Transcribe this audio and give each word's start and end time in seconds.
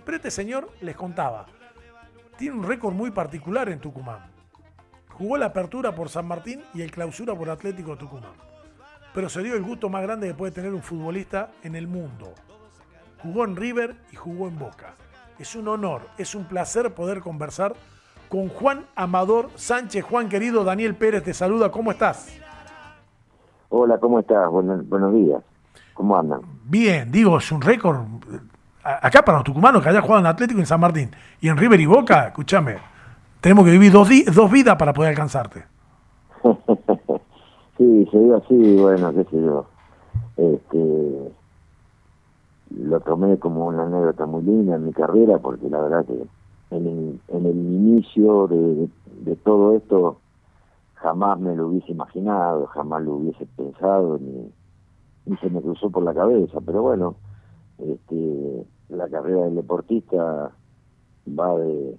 Pero 0.00 0.16
este 0.16 0.30
señor 0.30 0.70
les 0.80 0.96
contaba, 0.96 1.46
tiene 2.36 2.56
un 2.56 2.64
récord 2.64 2.94
muy 2.94 3.10
particular 3.10 3.68
en 3.68 3.80
Tucumán. 3.80 4.20
Jugó 5.10 5.36
la 5.36 5.46
apertura 5.46 5.94
por 5.94 6.08
San 6.08 6.26
Martín 6.26 6.62
y 6.74 6.82
el 6.82 6.90
clausura 6.90 7.34
por 7.34 7.50
Atlético 7.50 7.96
Tucumán. 7.96 8.32
Pero 9.14 9.28
se 9.28 9.42
dio 9.42 9.54
el 9.54 9.62
gusto 9.62 9.88
más 9.88 10.02
grande 10.02 10.28
que 10.28 10.34
puede 10.34 10.52
tener 10.52 10.72
un 10.72 10.82
futbolista 10.82 11.50
en 11.62 11.76
el 11.76 11.86
mundo. 11.86 12.32
Jugó 13.22 13.44
en 13.44 13.56
River 13.56 13.94
y 14.10 14.16
jugó 14.16 14.48
en 14.48 14.58
Boca. 14.58 14.94
Es 15.38 15.54
un 15.54 15.68
honor, 15.68 16.08
es 16.18 16.34
un 16.34 16.44
placer 16.44 16.94
poder 16.94 17.20
conversar 17.20 17.74
con 18.28 18.48
Juan 18.48 18.86
Amador 18.94 19.50
Sánchez. 19.56 20.04
Juan 20.04 20.28
querido, 20.28 20.64
Daniel 20.64 20.94
Pérez 20.94 21.22
te 21.22 21.34
saluda, 21.34 21.70
¿cómo 21.70 21.92
estás? 21.92 22.34
Hola, 23.68 23.98
¿cómo 23.98 24.20
estás? 24.20 24.48
buenos 24.50 25.12
días. 25.14 25.42
¿Cómo 25.94 26.16
andan? 26.16 26.40
Bien, 26.64 27.12
digo, 27.12 27.38
es 27.38 27.52
un 27.52 27.60
récord 27.60 27.98
acá 28.84 29.22
para 29.24 29.38
los 29.38 29.44
tucumanos 29.44 29.82
que 29.82 29.88
haya 29.88 30.00
jugado 30.00 30.20
en 30.20 30.26
Atlético 30.26 30.58
y 30.58 30.62
en 30.62 30.66
San 30.66 30.80
Martín 30.80 31.10
y 31.40 31.48
en 31.48 31.56
River 31.56 31.80
y 31.80 31.86
Boca, 31.86 32.28
escúchame, 32.28 32.78
tenemos 33.40 33.64
que 33.64 33.70
vivir 33.72 33.92
dos, 33.92 34.08
dos 34.34 34.50
vidas 34.50 34.76
para 34.76 34.92
poder 34.92 35.10
alcanzarte. 35.10 35.64
sí, 37.78 38.08
se 38.10 38.18
dio 38.18 38.36
así, 38.36 38.76
bueno, 38.80 39.12
qué 39.12 39.24
sé 39.24 39.42
yo. 39.42 39.66
Este, 40.36 41.32
lo 42.70 43.00
tomé 43.00 43.38
como 43.38 43.66
una 43.66 43.84
anécdota 43.84 44.26
muy 44.26 44.42
linda 44.42 44.76
en 44.76 44.86
mi 44.86 44.92
carrera 44.92 45.38
porque 45.38 45.68
la 45.68 45.80
verdad 45.80 46.06
que 46.06 46.24
en 46.70 47.20
el, 47.28 47.46
inicio 47.46 48.46
de, 48.48 48.88
de 49.24 49.36
todo 49.36 49.76
esto 49.76 50.18
jamás 50.94 51.38
me 51.38 51.54
lo 51.54 51.68
hubiese 51.68 51.92
imaginado, 51.92 52.66
jamás 52.68 53.02
lo 53.02 53.14
hubiese 53.14 53.44
pensado, 53.56 54.18
ni, 54.18 54.50
ni 55.26 55.36
se 55.38 55.50
me 55.50 55.60
cruzó 55.60 55.90
por 55.90 56.02
la 56.02 56.14
cabeza, 56.14 56.60
pero 56.64 56.82
bueno, 56.82 57.16
este, 57.78 58.64
la 58.88 59.08
carrera 59.08 59.44
del 59.44 59.56
deportista 59.56 60.52
va 61.28 61.58
de, 61.58 61.96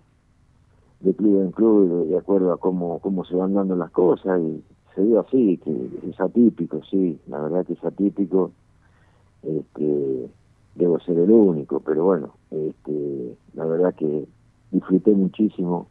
de 1.02 1.14
club 1.14 1.42
en 1.42 1.52
club 1.52 2.08
de 2.08 2.18
acuerdo 2.18 2.54
a 2.54 2.58
cómo, 2.58 3.00
cómo 3.00 3.26
se 3.26 3.36
van 3.36 3.54
dando 3.54 3.76
las 3.76 3.92
cosas 3.92 4.40
y 4.42 4.64
se 4.96 5.04
dio 5.04 5.22
así, 5.22 5.58
que 5.58 5.90
es 6.10 6.20
atípico, 6.20 6.82
sí, 6.90 7.20
la 7.28 7.40
verdad 7.40 7.66
que 7.66 7.74
es 7.74 7.84
atípico, 7.84 8.52
este, 9.42 10.30
debo 10.76 11.00
ser 11.00 11.18
el 11.18 11.32
único, 11.32 11.80
pero 11.80 12.06
bueno, 12.06 12.36
este, 12.52 13.36
la 13.54 13.66
verdad 13.66 13.94
que 13.96 14.28
disfruté 14.72 15.12
muchísimo 15.12 15.88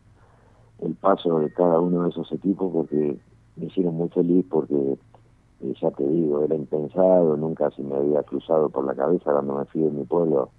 el 0.80 0.94
paso 0.94 1.38
de 1.40 1.52
cada 1.52 1.80
uno 1.80 2.04
de 2.04 2.10
esos 2.10 2.30
equipos 2.32 2.72
porque 2.72 3.18
me 3.56 3.66
hicieron 3.66 3.94
muy 3.94 4.08
feliz 4.08 4.44
porque 4.50 4.98
ya 5.80 5.90
te 5.92 6.06
digo, 6.06 6.42
era 6.42 6.56
impensado, 6.56 7.36
nunca 7.36 7.70
se 7.70 7.82
me 7.82 7.94
había 7.94 8.22
cruzado 8.24 8.68
por 8.68 8.84
la 8.84 8.94
cabeza 8.94 9.32
cuando 9.32 9.58
me 9.58 9.64
fui 9.66 9.82
de 9.82 9.90
mi 9.90 10.04
pueblo 10.04 10.50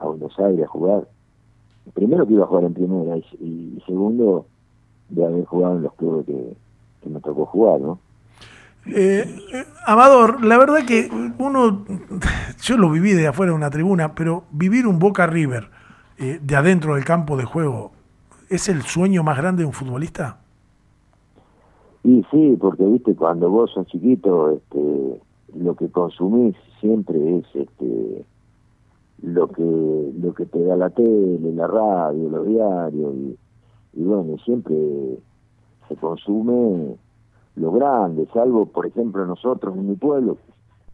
a 0.00 0.06
Buenos 0.06 0.38
Aires 0.38 0.64
a 0.64 0.68
jugar. 0.68 1.08
Primero 1.94 2.26
que 2.26 2.34
iba 2.34 2.44
a 2.44 2.46
jugar 2.48 2.64
en 2.64 2.74
primera 2.74 3.16
y, 3.16 3.82
segundo 3.86 4.46
de 5.08 5.24
haber 5.26 5.44
jugado 5.44 5.76
en 5.76 5.82
los 5.82 5.94
clubes 5.94 6.26
que, 6.26 6.56
me 7.08 7.20
tocó 7.20 7.46
jugar, 7.46 7.80
¿no? 7.80 7.98
Eh, 8.86 9.24
eh, 9.52 9.64
Amador, 9.86 10.44
la 10.44 10.56
verdad 10.58 10.86
que 10.86 11.08
uno, 11.38 11.84
yo 12.62 12.76
lo 12.76 12.90
viví 12.90 13.12
de 13.12 13.26
afuera 13.26 13.52
de 13.52 13.56
una 13.56 13.70
tribuna, 13.70 14.14
pero 14.14 14.44
vivir 14.52 14.86
un 14.86 14.98
Boca 14.98 15.26
River 15.26 15.68
eh, 16.18 16.38
de 16.42 16.56
adentro 16.56 16.94
del 16.94 17.04
campo 17.04 17.36
de 17.36 17.44
juego, 17.44 17.92
¿es 18.48 18.68
el 18.68 18.82
sueño 18.82 19.22
más 19.22 19.36
grande 19.38 19.62
de 19.62 19.66
un 19.66 19.72
futbolista? 19.72 20.38
Y 22.04 22.24
sí, 22.30 22.56
porque 22.60 22.84
viste, 22.84 23.14
cuando 23.14 23.50
vos 23.50 23.70
sos 23.72 23.86
chiquito, 23.88 24.50
este, 24.50 25.20
lo 25.56 25.74
que 25.74 25.88
consumís 25.88 26.56
siempre 26.80 27.38
es 27.38 27.44
este, 27.54 28.24
lo 29.22 29.48
que 29.48 29.62
lo 29.62 30.34
que 30.34 30.46
te 30.46 30.62
da 30.62 30.76
la 30.76 30.90
tele, 30.90 31.52
la 31.52 31.66
radio, 31.66 32.28
los 32.28 32.46
diarios, 32.46 33.14
y, 33.92 34.02
bueno, 34.02 34.36
siempre 34.44 34.76
se 35.88 35.96
consume 35.96 36.96
lo 37.56 37.72
grande, 37.72 38.26
salvo, 38.32 38.66
por 38.66 38.86
ejemplo, 38.86 39.26
nosotros 39.26 39.76
en 39.76 39.88
mi 39.88 39.96
pueblo, 39.96 40.38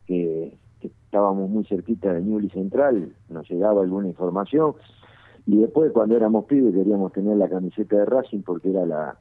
que, 0.07 0.57
que 0.81 0.89
estábamos 0.89 1.51
muy 1.51 1.65
cerquita 1.65 2.13
de 2.13 2.23
Newly 2.23 2.49
Central, 2.51 3.15
nos 3.29 3.49
llegaba 3.49 3.83
alguna 3.83 4.09
información, 4.09 4.75
y 5.47 5.59
después 5.59 5.93
cuando 5.93 6.17
éramos 6.17 6.47
pibes 6.47 6.75
queríamos 6.75 7.13
tener 7.13 7.37
la 7.37 7.49
camiseta 7.49 7.97
de 7.97 8.05
Racing 8.07 8.43
porque 8.43 8.71
era 8.71 8.85
la 8.85 9.17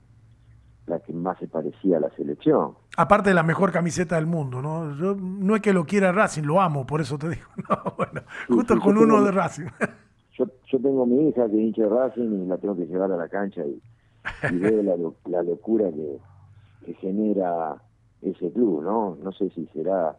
la 0.88 1.00
que 1.00 1.14
más 1.14 1.38
se 1.40 1.48
parecía 1.48 1.98
a 1.98 2.00
la 2.00 2.10
selección. 2.12 2.76
Aparte 2.98 3.30
de 3.30 3.36
la 3.36 3.44
mejor 3.44 3.72
camiseta 3.72 4.16
del 4.16 4.28
mundo, 4.28 4.62
¿no? 4.62 4.96
Yo, 4.96 5.16
no 5.16 5.56
es 5.56 5.62
que 5.62 5.74
lo 5.74 5.86
quiera 5.86 6.12
Racing, 6.12 6.44
lo 6.44 6.62
amo, 6.62 6.86
por 6.86 7.02
eso 7.02 7.18
te 7.18 7.30
digo. 7.30 7.48
No, 7.70 7.94
bueno, 7.98 8.22
justo 8.48 8.80
con 8.80 8.98
uno 8.98 9.24
de 9.24 9.32
Racing. 9.32 9.66
Yo, 10.38 10.46
yo 10.68 10.80
tengo 10.82 11.06
mi 11.06 11.30
hija 11.30 11.48
que 11.48 11.56
hincha 11.56 11.88
Racing 11.88 12.44
y 12.44 12.46
la 12.46 12.58
tengo 12.58 12.76
que 12.76 12.86
llevar 12.86 13.10
a 13.10 13.16
la 13.16 13.30
cancha 13.30 13.62
y, 13.66 13.82
veo 14.58 14.84
la, 14.84 14.98
la 15.30 15.44
locura 15.44 15.90
que, 15.90 16.20
que 16.86 16.94
genera 16.96 17.82
ese 18.22 18.52
club, 18.52 18.84
¿no? 18.84 19.18
No 19.24 19.32
sé 19.32 19.50
si 19.52 19.66
será 19.68 20.18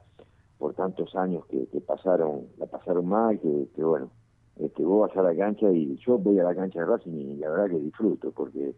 por 0.56 0.72
tantos 0.72 1.14
años 1.16 1.44
que, 1.50 1.66
que 1.66 1.82
pasaron, 1.82 2.46
la 2.56 2.64
pasaron 2.64 3.06
mal, 3.06 3.38
que, 3.38 3.68
que 3.76 3.84
bueno, 3.84 4.10
este, 4.58 4.82
vos 4.84 5.06
vas 5.06 5.16
a 5.18 5.22
la 5.22 5.36
cancha 5.36 5.70
y 5.70 5.96
yo 5.98 6.16
voy 6.16 6.38
a 6.38 6.44
la 6.44 6.54
cancha 6.54 6.80
de 6.80 6.86
Racing 6.86 7.12
y 7.12 7.36
la 7.36 7.50
verdad 7.50 7.68
que 7.68 7.78
disfruto 7.78 8.32
porque 8.32 8.74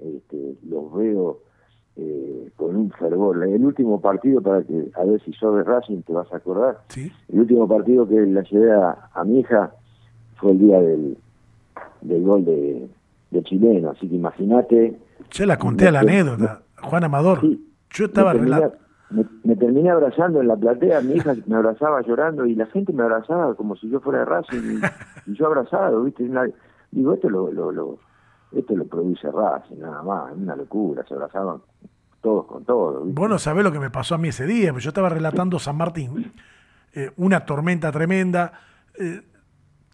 este, 0.00 0.56
los 0.68 0.92
veo 0.94 1.38
eh, 1.96 2.50
con 2.56 2.76
un 2.76 2.90
fervor. 2.92 3.42
El 3.42 3.64
último 3.64 4.00
partido, 4.00 4.40
para 4.40 4.62
que 4.62 4.90
a 4.94 5.04
ver 5.04 5.20
si 5.22 5.32
sos 5.32 5.56
de 5.56 5.64
Racing 5.64 6.02
te 6.02 6.12
vas 6.12 6.32
a 6.32 6.36
acordar, 6.36 6.78
el 6.96 7.40
último 7.40 7.68
partido 7.68 8.08
que 8.08 8.20
la 8.26 8.42
llevé 8.42 8.72
a, 8.72 9.24
mi 9.24 9.40
hija 9.40 9.72
fue 10.36 10.52
el 10.52 10.58
día 10.58 10.80
del, 10.80 11.18
del 12.00 12.22
gol 12.22 12.44
de, 12.44 12.88
de 13.30 13.42
chileno, 13.42 13.90
así 13.90 14.08
que 14.08 14.16
imagínate. 14.16 14.98
Se 15.30 15.44
la 15.46 15.58
conté 15.58 15.88
a 15.88 15.92
la 15.92 16.00
anécdota, 16.00 16.62
Juan 16.82 17.04
Amador. 17.04 17.40
yo 17.90 18.04
estaba 18.04 18.34
me, 18.34 19.26
me, 19.42 19.56
terminé 19.56 19.90
abrazando 19.90 20.40
en 20.40 20.46
la 20.46 20.56
platea, 20.56 21.00
mi 21.00 21.14
hija 21.14 21.34
me 21.46 21.56
abrazaba 21.56 22.00
llorando 22.02 22.46
y 22.46 22.54
la 22.54 22.66
gente 22.66 22.92
me 22.92 23.02
abrazaba 23.02 23.54
como 23.56 23.74
si 23.74 23.90
yo 23.90 24.00
fuera 24.00 24.20
de 24.20 24.24
Racing 24.26 24.80
y, 25.26 25.34
yo 25.34 25.46
abrazado, 25.46 26.04
¿viste? 26.04 26.30
digo, 26.92 27.14
esto 27.14 27.28
lo, 27.28 27.50
lo, 27.50 27.72
lo, 27.72 27.98
esto 28.52 28.74
lo 28.74 28.86
produce 28.86 29.30
Racing, 29.30 29.78
nada 29.78 30.02
más, 30.02 30.32
una 30.34 30.56
locura, 30.56 31.04
se 31.06 31.14
abrazaban 31.14 31.62
todos 32.20 32.46
con 32.46 32.64
todos. 32.64 33.04
¿viste? 33.04 33.20
Vos 33.20 33.30
no 33.30 33.38
sabés 33.38 33.64
lo 33.64 33.72
que 33.72 33.78
me 33.78 33.90
pasó 33.90 34.14
a 34.14 34.18
mí 34.18 34.28
ese 34.28 34.46
día, 34.46 34.72
yo 34.76 34.88
estaba 34.88 35.08
relatando 35.08 35.58
San 35.58 35.76
Martín, 35.76 36.32
eh, 36.92 37.10
una 37.16 37.44
tormenta 37.46 37.92
tremenda, 37.92 38.52
eh, 38.98 39.22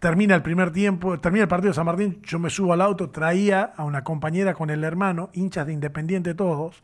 termina 0.00 0.34
el 0.34 0.43
primer 0.43 0.72
tiempo, 0.72 1.19
termina 1.19 1.45
el 1.45 1.49
partido 1.49 1.71
de 1.71 1.75
San 1.75 1.87
Martín, 1.87 2.21
yo 2.22 2.39
me 2.39 2.50
subo 2.50 2.72
al 2.72 2.81
auto, 2.81 3.11
traía 3.11 3.72
a 3.77 3.84
una 3.84 4.05
compañera 4.05 4.55
con 4.55 4.71
el 4.71 4.84
hermano, 4.84 5.31
hinchas 5.33 5.66
de 5.66 5.72
Independiente 5.72 6.34
todos, 6.34 6.83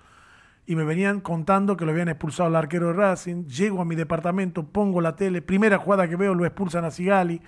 y 0.64 0.76
me 0.76 0.84
venían 0.84 1.20
contando 1.20 1.76
que 1.76 1.84
lo 1.84 1.90
habían 1.90 2.08
expulsado 2.08 2.46
al 2.46 2.56
arquero 2.56 2.88
de 2.88 2.92
Racing, 2.92 3.46
llego 3.46 3.80
a 3.80 3.84
mi 3.84 3.96
departamento, 3.96 4.64
pongo 4.64 5.00
la 5.00 5.16
tele, 5.16 5.42
primera 5.42 5.78
jugada 5.78 6.06
que 6.08 6.16
veo 6.16 6.34
lo 6.34 6.44
expulsan 6.46 6.84
a 6.84 6.90
Sigali, 6.90 7.42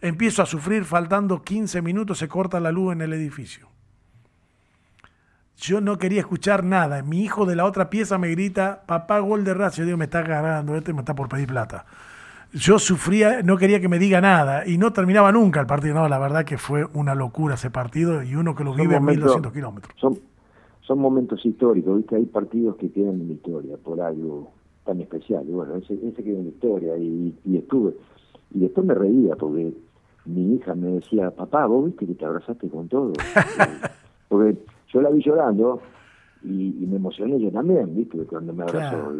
Empiezo 0.00 0.42
a 0.42 0.46
sufrir, 0.46 0.84
faltando 0.84 1.42
15 1.42 1.80
minutos 1.82 2.18
se 2.18 2.28
corta 2.28 2.60
la 2.60 2.72
luz 2.72 2.92
en 2.92 3.00
el 3.00 3.12
edificio. 3.12 3.68
Yo 5.56 5.80
no 5.80 5.98
quería 5.98 6.20
escuchar 6.20 6.64
nada. 6.64 7.02
Mi 7.02 7.22
hijo 7.22 7.46
de 7.46 7.56
la 7.56 7.64
otra 7.64 7.88
pieza 7.88 8.18
me 8.18 8.30
grita, 8.30 8.82
papá, 8.86 9.20
gol 9.20 9.44
de 9.44 9.54
Racing. 9.54 9.82
Yo 9.82 9.86
digo, 9.86 9.98
me 9.98 10.04
está 10.06 10.18
agarrando, 10.20 10.74
este 10.76 10.92
me 10.92 11.00
está 11.00 11.14
por 11.14 11.28
pedir 11.28 11.48
plata. 11.48 11.86
Yo 12.52 12.78
sufría, 12.78 13.42
no 13.42 13.56
quería 13.56 13.80
que 13.80 13.88
me 13.88 13.98
diga 13.98 14.20
nada 14.20 14.66
y 14.66 14.78
no 14.78 14.92
terminaba 14.92 15.32
nunca 15.32 15.60
el 15.60 15.66
partido. 15.66 15.94
No, 15.94 16.08
la 16.08 16.18
verdad 16.18 16.44
que 16.44 16.58
fue 16.58 16.84
una 16.94 17.14
locura 17.14 17.54
ese 17.54 17.70
partido 17.70 18.22
y 18.22 18.34
uno 18.36 18.54
que 18.54 18.62
lo 18.62 18.74
vive 18.74 18.96
a 18.96 19.00
1200 19.00 19.52
kilómetros. 19.52 19.94
Son, 20.00 20.18
son 20.82 20.98
momentos 20.98 21.44
históricos, 21.44 21.96
¿viste? 21.96 22.16
Hay 22.16 22.26
partidos 22.26 22.76
que 22.76 22.92
quedan 22.92 23.20
en 23.20 23.28
la 23.28 23.34
historia 23.34 23.76
por 23.76 24.00
algo 24.00 24.52
tan 24.84 25.00
especial. 25.00 25.44
Y 25.48 25.52
bueno, 25.52 25.76
ese, 25.76 25.94
ese 25.94 26.22
quedó 26.22 26.38
en 26.38 26.44
la 26.44 26.50
historia 26.50 26.96
y, 26.96 27.34
y 27.44 27.56
estuve. 27.56 27.94
Y 28.54 28.60
después 28.60 28.86
me 28.86 28.94
reía 28.94 29.36
porque 29.36 29.74
mi 30.24 30.54
hija 30.54 30.74
me 30.74 30.92
decía, 30.92 31.30
papá, 31.30 31.66
vos 31.66 31.84
viste 31.86 32.06
que 32.06 32.14
te 32.14 32.24
abrazaste 32.24 32.68
con 32.68 32.88
todo. 32.88 33.12
Porque 34.28 34.56
yo 34.88 35.02
la 35.02 35.10
vi 35.10 35.22
llorando 35.22 35.82
y, 36.42 36.86
me 36.88 36.96
emocioné 36.96 37.38
yo 37.38 37.50
también, 37.50 37.94
viste, 37.94 38.18
cuando 38.24 38.52
me 38.52 38.62
abrazó. 38.62 39.12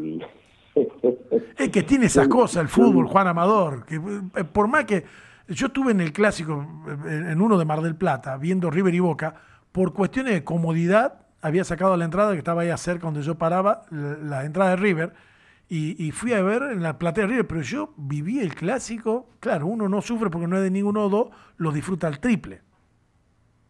es 1.59 1.69
que 1.71 1.83
tiene 1.83 2.07
esas 2.07 2.27
cosas 2.29 2.63
el 2.63 2.69
fútbol, 2.69 3.07
Juan 3.07 3.29
Amador, 3.29 3.85
que 3.85 3.97
eh, 3.97 4.45
por 4.45 4.67
más 4.67 4.87
que 4.87 5.05
yo 5.49 5.67
estuve 5.67 5.93
en 5.93 6.01
el 6.01 6.13
clásico, 6.13 6.67
en 7.07 7.41
uno 7.41 7.59
de 7.59 7.65
Mar 7.65 7.83
del 7.83 7.97
Plata, 7.97 8.39
viendo 8.39 8.71
River 8.71 8.95
y 8.95 9.01
Boca, 9.01 9.35
por 9.73 9.93
cuestiones 9.93 10.33
de 10.33 10.43
comodidad, 10.43 11.27
había 11.43 11.65
sacado 11.65 11.97
la 11.97 12.07
entrada 12.07 12.33
que 12.33 12.39
estaba 12.39 12.63
ahí 12.63 12.71
cerca 12.79 13.07
donde 13.07 13.23
yo 13.23 13.35
paraba, 13.35 13.83
la 13.91 14.47
entrada 14.47 14.71
de 14.71 14.77
River, 14.77 15.13
y, 15.77 16.11
fui 16.13 16.33
a 16.33 16.43
ver 16.43 16.63
en 16.73 16.83
la 16.83 16.99
platea 16.99 17.27
River, 17.27 17.47
pero 17.47 17.63
yo 17.63 17.91
viví 17.97 18.39
el 18.39 18.55
clásico, 18.55 19.27
claro, 19.41 19.67
uno 19.67 19.89
no 19.89 20.01
sufre 20.03 20.31
porque 20.31 20.47
no 20.47 20.57
es 20.57 20.63
de 20.63 20.71
ninguno 20.71 21.07
o 21.07 21.09
dos, 21.09 21.29
lo 21.57 21.73
disfruta 21.73 22.07
al 22.07 22.21
triple. 22.21 22.61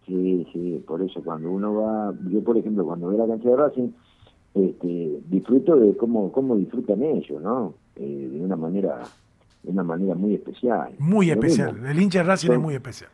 Sí, 0.07 0.47
sí, 0.53 0.85
por 0.87 1.01
eso 1.01 1.23
cuando 1.25 1.51
uno 1.51 1.75
va, 1.75 2.15
yo 2.29 2.43
por 2.45 2.59
ejemplo 2.59 2.85
cuando 2.85 3.09
veo 3.09 3.19
la 3.19 3.27
cancha 3.27 3.49
de 3.49 3.57
Racing, 3.57 3.89
este, 4.55 5.21
disfruto 5.29 5.77
de 5.77 5.97
cómo, 5.97 6.31
cómo 6.31 6.57
disfrutan 6.57 7.03
ellos, 7.03 7.41
¿no? 7.43 7.75
Eh, 7.97 8.29
de 8.33 8.41
una 8.41 8.57
manera 8.57 9.01
de 9.63 9.71
una 9.71 9.83
manera 9.83 10.15
muy 10.15 10.35
especial. 10.35 10.93
Muy 10.99 11.31
especial, 11.31 11.87
el 11.87 11.99
hincha 11.99 12.19
de 12.19 12.25
Racing 12.25 12.53
es 12.53 12.61
muy 12.61 12.75
especial. 12.75 13.11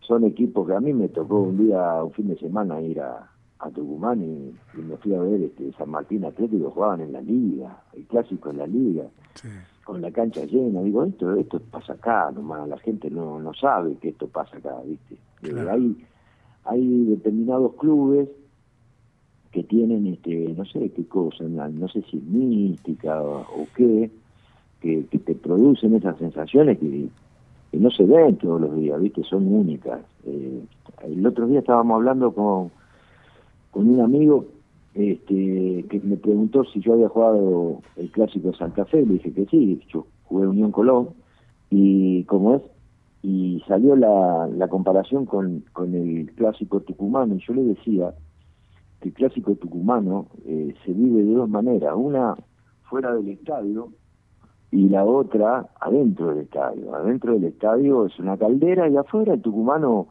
Son 0.00 0.24
equipos 0.24 0.66
que 0.66 0.74
a 0.74 0.80
mí 0.80 0.94
me 0.94 1.08
tocó 1.08 1.42
un 1.42 1.66
día, 1.66 2.02
un 2.02 2.12
fin 2.12 2.28
de 2.28 2.38
semana 2.38 2.80
ir 2.80 3.00
a, 3.00 3.30
a 3.62 3.70
Tucumán 3.70 4.22
y, 4.22 4.80
me 4.80 4.96
fui 4.96 5.14
a 5.14 5.20
ver 5.20 5.40
este 5.40 5.72
San 5.72 5.90
Martín 5.90 6.24
Atlético, 6.24 6.70
jugaban 6.70 7.00
en 7.00 7.12
la 7.12 7.20
liga, 7.20 7.80
el 7.92 8.04
clásico 8.06 8.50
en 8.50 8.58
la 8.58 8.66
liga, 8.66 9.04
con 9.84 10.02
la 10.02 10.10
cancha 10.10 10.44
llena. 10.44 10.82
Digo, 10.82 11.04
esto 11.04 11.36
esto 11.36 11.60
pasa 11.70 11.92
acá, 11.92 12.30
nomás 12.32 12.68
la 12.68 12.78
gente 12.78 13.08
no, 13.08 13.38
no 13.38 13.54
sabe 13.54 13.94
que 14.00 14.08
esto 14.08 14.26
pasa 14.26 14.56
acá, 14.56 14.74
¿viste? 14.84 15.16
Eh, 15.44 15.68
hay, 15.70 15.96
hay 16.64 17.04
determinados 17.04 17.74
clubes 17.74 18.28
que 19.52 19.62
tienen, 19.62 20.08
este 20.08 20.54
no 20.56 20.64
sé 20.64 20.90
qué 20.90 21.06
cosa, 21.06 21.44
no 21.44 21.88
sé 21.88 22.02
si 22.10 22.16
mística 22.16 23.22
o, 23.22 23.66
qué, 23.76 24.10
que, 24.80 25.04
te 25.04 25.34
producen 25.36 25.94
esas 25.94 26.18
sensaciones 26.18 26.78
que, 26.78 27.08
no 27.74 27.90
se 27.90 28.04
ven 28.04 28.36
todos 28.36 28.60
los 28.60 28.74
días, 28.76 29.00
¿viste? 29.00 29.22
Son 29.22 29.46
únicas. 29.46 30.00
Eh, 30.26 30.62
el 31.04 31.26
otro 31.26 31.46
día 31.46 31.60
estábamos 31.60 31.96
hablando 31.96 32.32
con 32.32 32.70
con 33.72 33.88
un 33.88 34.00
amigo 34.00 34.46
este, 34.94 35.84
que 35.88 36.00
me 36.04 36.16
preguntó 36.16 36.62
si 36.64 36.80
yo 36.80 36.92
había 36.92 37.08
jugado 37.08 37.80
el 37.96 38.10
clásico 38.12 38.50
de 38.50 38.56
Santa 38.58 38.84
Fe, 38.84 39.04
le 39.04 39.14
dije 39.14 39.32
que 39.32 39.46
sí, 39.46 39.80
yo 39.92 40.06
jugué 40.24 40.46
Unión 40.46 40.70
Colón, 40.70 41.08
y 41.70 42.24
como 42.24 42.56
es, 42.56 42.62
y 43.22 43.62
salió 43.66 43.96
la, 43.96 44.46
la 44.48 44.68
comparación 44.68 45.24
con, 45.24 45.64
con 45.72 45.94
el 45.94 46.30
clásico 46.34 46.80
tucumano, 46.80 47.34
y 47.34 47.40
yo 47.40 47.54
le 47.54 47.64
decía 47.64 48.14
que 49.00 49.08
el 49.08 49.14
clásico 49.14 49.54
tucumano 49.54 50.26
eh, 50.44 50.74
se 50.84 50.92
vive 50.92 51.24
de 51.24 51.32
dos 51.32 51.48
maneras, 51.48 51.94
una 51.96 52.36
fuera 52.82 53.14
del 53.14 53.28
estadio 53.30 53.88
y 54.70 54.90
la 54.90 55.04
otra 55.04 55.70
adentro 55.80 56.28
del 56.28 56.40
estadio. 56.40 56.94
Adentro 56.94 57.32
del 57.32 57.44
estadio 57.44 58.06
es 58.06 58.18
una 58.18 58.36
caldera 58.36 58.88
y 58.88 58.96
afuera 58.96 59.32
el 59.32 59.40
tucumano 59.40 60.08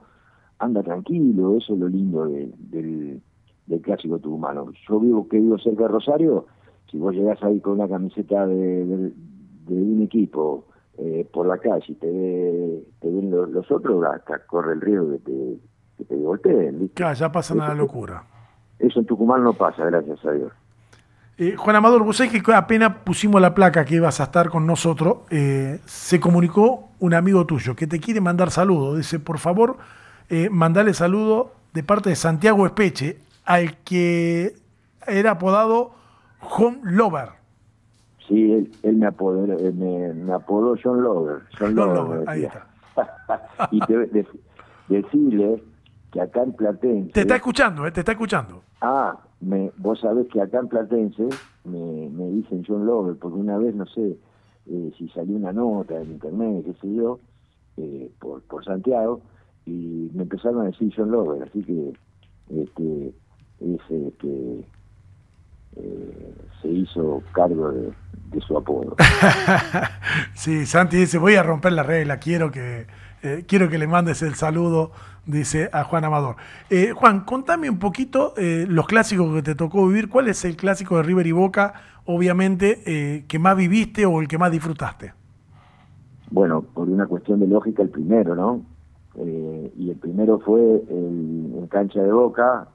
anda 0.58 0.82
tranquilo, 0.82 1.58
eso 1.58 1.74
es 1.74 1.80
lo 1.80 1.88
lindo 1.88 2.26
del 2.26 3.22
del 3.72 3.82
clásico 3.82 4.20
tucumano. 4.20 4.72
Yo 4.88 5.00
vivo 5.00 5.28
que 5.28 5.38
vivo 5.38 5.58
cerca 5.58 5.84
de 5.84 5.90
Rosario, 5.90 6.46
si 6.90 6.98
vos 6.98 7.14
llegás 7.14 7.42
ahí 7.44 7.60
con 7.60 7.74
una 7.74 7.88
camiseta 7.88 8.46
de, 8.46 9.14
un 9.68 10.02
equipo 10.04 10.66
eh, 10.98 11.28
por 11.32 11.48
la 11.48 11.58
calle 11.58 11.86
y 11.88 11.96
te, 11.96 12.84
te 13.00 13.10
ven 13.10 13.32
los, 13.32 13.72
otros, 13.72 14.04
corre 14.48 14.74
el 14.74 14.82
riesgo 14.82 15.08
de 15.08 15.20
que 15.20 15.24
te, 15.24 15.58
que 15.98 16.06
te 16.06 16.16
golpeen. 16.16 16.92
Claro, 16.94 17.16
ya 17.16 17.32
pasa 17.32 17.54
una 17.54 17.74
locura. 17.74 18.24
Eso 18.78 19.00
en 19.00 19.06
Tucumán 19.06 19.44
no 19.44 19.54
pasa, 19.54 19.86
gracias 19.86 20.24
a 20.26 20.32
Dios. 20.32 20.52
Eh, 21.38 21.56
Juan 21.56 21.76
Amador, 21.76 22.04
vos 22.04 22.18
sabés 22.18 22.44
que 22.44 22.54
apenas 22.54 22.98
pusimos 23.04 23.42
la 23.42 23.56
placa 23.56 23.86
que 23.86 23.96
ibas 23.96 24.20
a 24.20 24.26
estar 24.26 24.50
con 24.50 24.68
nosotros, 24.68 25.20
eh, 25.30 25.80
se 25.86 26.20
comunicó 26.20 26.90
un 27.00 27.14
amigo 27.14 27.46
tuyo 27.46 27.76
que 27.76 27.88
te 27.88 28.00
quiere 28.00 28.22
mandar 28.22 28.52
saludos. 28.52 28.98
Dice, 28.98 29.20
por 29.20 29.40
favor, 29.40 29.78
eh, 30.30 30.50
mandale 30.52 30.94
saludo 30.94 31.54
de 31.74 31.84
parte 31.84 32.10
de 32.10 32.16
Santiago 32.16 32.66
Espeche, 32.66 33.20
al 33.52 33.78
que 33.84 34.54
era 35.06 35.32
apodado 35.32 35.92
John 36.40 36.80
Lover. 36.84 37.30
Sí, 38.26 38.70
él, 38.84 38.96
me, 38.96 39.08
apodó, 39.08 39.46
me, 39.74 40.34
apodó 40.34 40.76
John 40.82 41.04
Lover. 41.04 41.42
John, 41.60 41.76
Lover, 41.76 42.30
ahí 42.30 42.46
está. 42.46 42.68
y 43.72 43.80
te, 43.82 44.26
decirle 44.88 45.62
que 46.12 46.22
acá 46.22 46.44
en 46.44 46.54
Platense... 46.54 47.12
Te 47.12 47.22
está 47.22 47.36
escuchando, 47.36 47.86
eh, 47.86 47.92
te 47.92 48.00
está 48.00 48.14
escuchando. 48.14 48.64
Ah, 48.80 49.18
me, 49.42 49.72
vos 49.78 50.00
sabés 50.00 50.28
que 50.28 50.42
acá 50.42 50.60
en 50.60 50.70
Platense 50.70 51.28
me, 51.66 52.10
me 52.10 52.28
dicen 52.30 52.64
John 52.66 52.86
Lover, 52.86 53.18
porque 53.18 53.38
una 53.38 53.58
vez, 53.58 53.76
no 53.76 53.86
sé, 53.88 54.18
eh, 54.68 54.92
si 54.98 55.10
salió 55.10 55.36
una 55.36 55.52
nota 55.52 56.00
en 56.00 56.12
internet, 56.12 56.64
qué 56.66 56.74
sé 56.82 56.96
yo, 56.96 57.20
eh, 57.76 58.10
por, 58.20 58.42
por 58.44 58.64
Santiago, 58.64 59.20
y 59.66 60.10
me 60.14 60.24
empezaron 60.24 60.62
a 60.62 60.66
decir 60.66 60.94
John 60.96 61.12
Lover, 61.12 61.44
así 61.44 61.64
que 61.64 61.94
este, 62.50 63.14
que 64.20 64.66
eh, 65.78 66.34
se 66.62 66.68
hizo 66.68 67.24
cargo 67.32 67.72
de, 67.72 67.92
su 68.46 68.58
apodo. 68.58 68.96
sí, 70.34 70.66
Santi 70.66 70.98
dice, 70.98 71.18
voy 71.18 71.36
a 71.36 71.44
romper 71.44 71.74
la 71.74 71.84
regla, 71.84 72.18
quiero 72.18 72.52
que, 72.52 72.88
eh, 73.24 73.44
quiero 73.48 73.70
que 73.70 73.78
le 73.78 73.88
mandes 73.88 74.22
el 74.22 74.36
saludo, 74.36 74.92
dice 75.26 75.70
a 75.74 75.84
Juan 75.84 76.06
Amador. 76.06 76.38
Eh, 76.70 76.94
Juan, 76.96 77.22
contame 77.22 77.70
un 77.70 77.80
poquito 77.80 78.34
los 78.38 78.88
clásicos 78.88 79.34
que 79.36 79.42
te 79.42 79.56
tocó 79.56 79.88
vivir, 79.88 80.10
¿cuál 80.10 80.28
es 80.28 80.46
el 80.46 80.56
clásico 80.56 80.98
de 80.98 81.04
River 81.04 81.28
y 81.28 81.32
Boca, 81.34 81.74
obviamente, 82.06 83.26
que 83.28 83.40
más 83.40 83.58
viviste 83.58 84.06
o 84.06 84.22
el 84.22 84.28
que 84.28 84.38
más 84.38 84.52
disfrutaste? 84.52 85.14
Bueno, 86.30 86.62
por 86.62 86.90
una 86.90 87.08
cuestión 87.08 87.42
de 87.42 87.48
lógica, 87.48 87.82
el 87.82 87.90
primero, 87.90 88.36
¿no? 88.36 88.62
y 89.78 89.90
el 89.90 89.98
primero 89.98 90.40
fue 90.40 90.62
el, 90.62 91.54
en 91.58 91.68
cancha 91.68 92.02
de 92.02 92.14
Boca, 92.14 92.70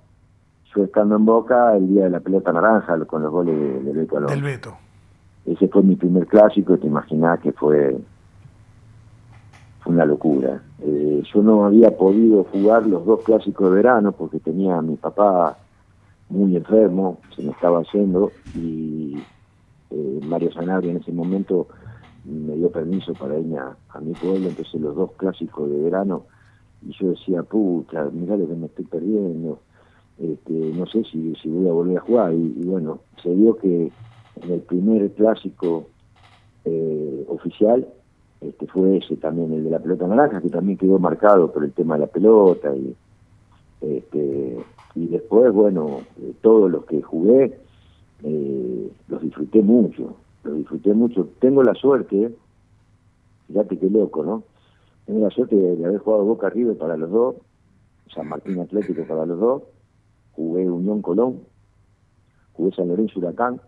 estando 0.84 1.17
en 1.17 1.25
Boca 1.25 1.76
el 1.76 1.88
día 1.88 2.05
de 2.05 2.11
la 2.11 2.20
pelota 2.20 2.52
naranja 2.52 2.99
con 3.06 3.23
los 3.23 3.31
goles 3.31 3.84
de, 3.84 3.93
Beto 3.93 4.20
Del 4.20 4.43
Beto. 4.43 4.76
Ese 5.44 5.69
fue 5.69 5.82
mi 5.82 5.96
primer 5.96 6.26
clásico, 6.26 6.76
te 6.76 6.87
imaginás 6.87 7.40
que 7.40 7.52
fue, 7.52 7.96
fue 9.81 9.93
una 9.93 10.05
locura. 10.05 10.61
Eh, 10.81 11.23
yo 11.32 11.43
no 11.43 11.64
había 11.64 11.96
podido 11.96 12.44
jugar 12.44 12.87
los 12.87 13.05
dos 13.06 13.23
clásicos 13.23 13.70
de 13.70 13.76
verano 13.76 14.12
porque 14.12 14.40
tenía 14.40 14.76
a 14.76 14.82
mi 14.82 14.96
papá 14.96 15.56
muy 16.28 16.56
enfermo, 16.56 17.19
se 17.34 17.43
me 17.43 17.52
estaba 17.52 17.81
haciendo 17.81 18.32
y 18.55 19.17
eh, 19.90 20.20
Mario 20.25 20.52
Sanabria 20.52 20.90
en 20.90 20.96
ese 20.96 21.12
momento 21.12 21.69
me 22.25 22.55
dio 22.56 22.70
permiso 22.70 23.12
para 23.14 23.38
irme 23.38 23.58
a, 23.58 23.76
a, 23.90 24.00
mi 24.00 24.12
pueblo, 24.14 24.49
entonces 24.49 24.81
los 24.81 24.96
dos 24.96 25.12
clásicos 25.12 25.70
de 25.70 25.81
verano, 25.81 26.25
y 26.82 26.93
yo 26.93 27.11
decía, 27.11 27.44
puta, 27.44 28.08
mirá 28.12 28.37
lo 28.37 28.49
que 28.49 28.55
me 28.55 28.67
estoy 28.67 28.84
perdiendo, 28.84 29.61
este, 30.18 30.52
no 30.52 30.86
sé 30.86 31.04
si, 31.04 31.34
si 31.36 31.48
voy 31.48 31.68
a 31.68 31.72
volver 31.72 31.98
a 31.98 32.02
jugar. 32.02 32.32
Y, 32.34 32.64
bueno, 32.64 33.00
se 33.22 33.34
vio 33.34 33.56
que 33.56 33.90
en 34.42 34.50
el 34.50 34.60
primer 34.60 35.10
clásico 35.12 35.88
eh, 36.64 37.24
oficial 37.28 37.86
este, 38.40 38.66
fue 38.66 38.98
ese 38.98 39.16
también, 39.16 39.52
el 39.52 39.64
de 39.64 39.70
la 39.70 39.78
pelota 39.78 40.06
naranja, 40.06 40.40
que 40.40 40.50
también 40.50 40.78
quedó 40.78 40.98
marcado 40.98 41.52
por 41.52 41.64
el 41.64 41.72
tema 41.72 41.94
de 41.94 42.00
la 42.00 42.06
pelota. 42.06 42.74
Y, 42.74 42.94
este, 43.80 44.58
y 44.94 45.06
después, 45.08 45.52
bueno, 45.52 46.00
todos 46.40 46.70
los 46.70 46.84
que 46.86 47.02
jugué, 47.02 47.58
eh, 48.24 48.90
los 49.08 49.22
disfruté 49.22 49.62
mucho, 49.62 50.16
los 50.44 50.56
disfruté 50.56 50.94
mucho. 50.94 51.28
Tengo 51.38 51.62
la 51.62 51.74
suerte, 51.74 52.34
fíjate 53.48 53.78
qué 53.78 53.90
loco, 53.90 54.24
¿no? 54.24 54.42
Tengo 55.04 55.20
la 55.20 55.30
suerte 55.30 55.54
de 55.54 55.84
haber 55.84 55.98
jugado 55.98 56.24
Boca 56.24 56.50
River 56.50 56.76
para 56.76 56.96
los 56.96 57.10
dos, 57.10 57.36
San 58.12 58.28
Martín 58.28 58.58
Atlético 58.58 59.04
para 59.06 59.26
los 59.26 59.38
dos, 59.38 59.62
jugué 60.37 60.71
Unión 60.71 61.00
Colón, 61.00 61.40
jugué 62.52 62.71
San 62.76 62.88
Lorenzo 62.88 63.19
Huracán, 63.19 63.61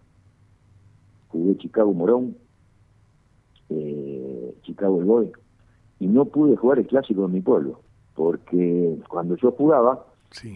jugué 1.29 1.57
Chicago 1.57 1.93
Morón, 1.95 2.37
eh, 3.71 4.55
Chicago 4.63 5.01
El 5.01 5.07
Boy, 5.07 5.33
y 5.99 6.07
no 6.07 6.27
pude 6.27 6.57
jugar 6.57 6.79
el 6.79 6.87
clásico 6.87 7.23
de 7.27 7.33
mi 7.33 7.41
pueblo, 7.41 7.81
porque 8.15 8.99
cuando 9.09 9.37
yo 9.37 9.51
jugaba, 9.53 10.05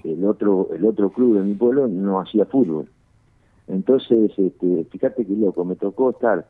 el 0.04 0.24
otro 0.26 0.68
el 0.74 0.84
otro 0.84 1.10
club 1.10 1.38
de 1.38 1.44
mi 1.44 1.54
pueblo 1.54 1.88
no 1.88 2.20
hacía 2.20 2.44
fútbol. 2.44 2.88
Entonces, 3.68 4.30
este, 4.36 4.84
fíjate 4.90 5.24
que 5.24 5.32
loco, 5.32 5.64
me 5.64 5.76
tocó 5.76 6.10
estar 6.10 6.46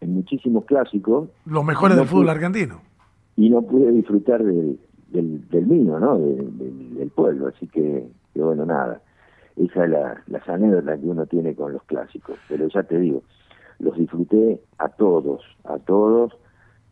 en 0.00 0.14
muchísimos 0.14 0.64
clásicos. 0.64 1.28
Los 1.44 1.64
mejores 1.64 1.96
del 1.96 2.06
fútbol 2.06 2.28
argentino. 2.28 2.80
Y 3.36 3.50
no 3.50 3.62
pude 3.62 3.90
disfrutar 3.90 4.44
del, 4.44 4.78
del, 5.10 5.66
mío, 5.66 5.98
¿no? 5.98 6.18
del 6.18 7.10
pueblo, 7.14 7.48
así 7.48 7.66
que 7.66 8.06
y 8.34 8.40
bueno, 8.40 8.64
nada, 8.64 9.00
esa 9.56 9.84
es 9.84 9.90
la, 9.90 10.22
las 10.26 10.48
anécdotas 10.48 10.98
que 10.98 11.06
uno 11.06 11.26
tiene 11.26 11.54
con 11.54 11.72
los 11.72 11.82
clásicos, 11.84 12.38
pero 12.48 12.68
ya 12.68 12.82
te 12.82 12.98
digo, 12.98 13.22
los 13.78 13.96
disfruté 13.96 14.60
a 14.78 14.88
todos, 14.88 15.42
a 15.64 15.78
todos, 15.78 16.32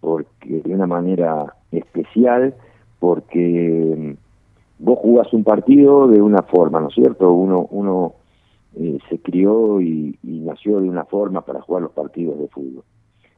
porque 0.00 0.60
de 0.60 0.74
una 0.74 0.86
manera 0.86 1.54
especial, 1.70 2.54
porque 2.98 3.94
mm, 3.96 4.84
vos 4.84 4.98
jugás 4.98 5.32
un 5.32 5.44
partido 5.44 6.08
de 6.08 6.20
una 6.20 6.42
forma, 6.42 6.80
¿no 6.80 6.88
es 6.88 6.94
cierto? 6.94 7.32
Uno, 7.32 7.66
uno 7.70 8.14
eh, 8.76 8.98
se 9.08 9.20
crió 9.20 9.80
y, 9.80 10.18
nació 10.22 10.80
de 10.80 10.88
una 10.88 11.04
forma 11.04 11.42
para 11.42 11.60
jugar 11.60 11.82
los 11.82 11.92
partidos 11.92 12.38
de 12.38 12.48
fútbol. 12.48 12.82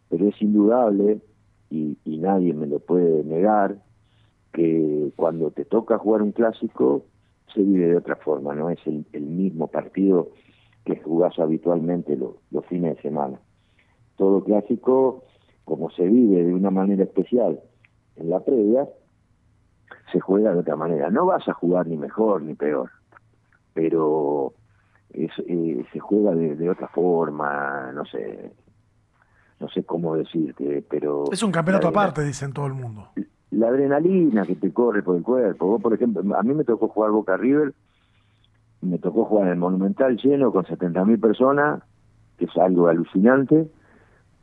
Pero 0.08 0.28
es 0.28 0.40
indudable, 0.40 1.20
y, 1.68 1.98
y 2.04 2.18
nadie 2.18 2.54
me 2.54 2.66
lo 2.66 2.78
puede 2.78 3.22
negar, 3.24 3.76
que 4.52 5.12
cuando 5.16 5.50
te 5.50 5.64
toca 5.64 5.98
jugar 5.98 6.22
un 6.22 6.32
clásico, 6.32 7.04
se 7.54 7.62
vive 7.62 7.86
de 7.86 7.96
otra 7.96 8.16
forma, 8.16 8.54
no 8.54 8.70
es 8.70 8.78
el, 8.86 9.04
mismo 9.20 9.68
partido 9.68 10.30
que 10.84 10.96
jugás 10.96 11.38
habitualmente 11.38 12.16
los 12.16 12.66
fines 12.66 12.96
de 12.96 13.02
semana. 13.02 13.38
Todo 14.16 14.42
clásico, 14.44 15.24
como 15.64 15.90
se 15.90 16.04
vive 16.04 16.44
de 16.44 16.54
una 16.54 16.70
manera 16.70 17.04
especial 17.04 17.60
en 18.16 18.30
la 18.30 18.40
previa, 18.40 18.88
se 20.12 20.20
juega 20.20 20.52
de 20.52 20.60
otra 20.60 20.76
manera. 20.76 21.10
No 21.10 21.26
vas 21.26 21.46
a 21.48 21.54
jugar 21.54 21.86
ni 21.86 21.96
mejor 21.96 22.42
ni 22.42 22.54
peor, 22.54 22.90
pero 23.72 24.54
es, 25.10 25.30
eh, 25.46 25.84
se 25.92 25.98
juega 25.98 26.34
de, 26.34 26.70
otra 26.70 26.88
forma, 26.88 27.92
no 27.92 28.04
sé. 28.04 28.52
no 29.60 29.68
sé 29.68 29.84
cómo 29.84 30.16
decirte, 30.16 30.84
pero... 30.88 31.24
Es 31.32 31.42
un 31.42 31.52
campeonato 31.52 31.88
aparte, 31.88 32.24
dicen 32.24 32.52
todo 32.52 32.66
el 32.66 32.74
mundo. 32.74 33.08
La 33.52 33.68
adrenalina 33.68 34.44
que 34.44 34.56
te 34.56 34.72
corre 34.72 35.02
por 35.02 35.16
el 35.16 35.22
cuerpo. 35.22 35.66
Vos, 35.66 35.82
por 35.82 35.94
ejemplo, 35.94 36.22
a 36.36 36.42
mí 36.42 36.54
me 36.54 36.64
tocó 36.64 36.88
jugar 36.88 37.10
Boca 37.10 37.36
River, 37.36 37.72
me 38.80 38.98
tocó 38.98 39.24
jugar 39.24 39.46
en 39.46 39.52
el 39.52 39.58
Monumental 39.58 40.16
lleno 40.16 40.50
con 40.52 40.64
70.000 40.64 41.20
personas, 41.20 41.82
que 42.36 42.46
es 42.46 42.56
algo 42.56 42.88
alucinante, 42.88 43.68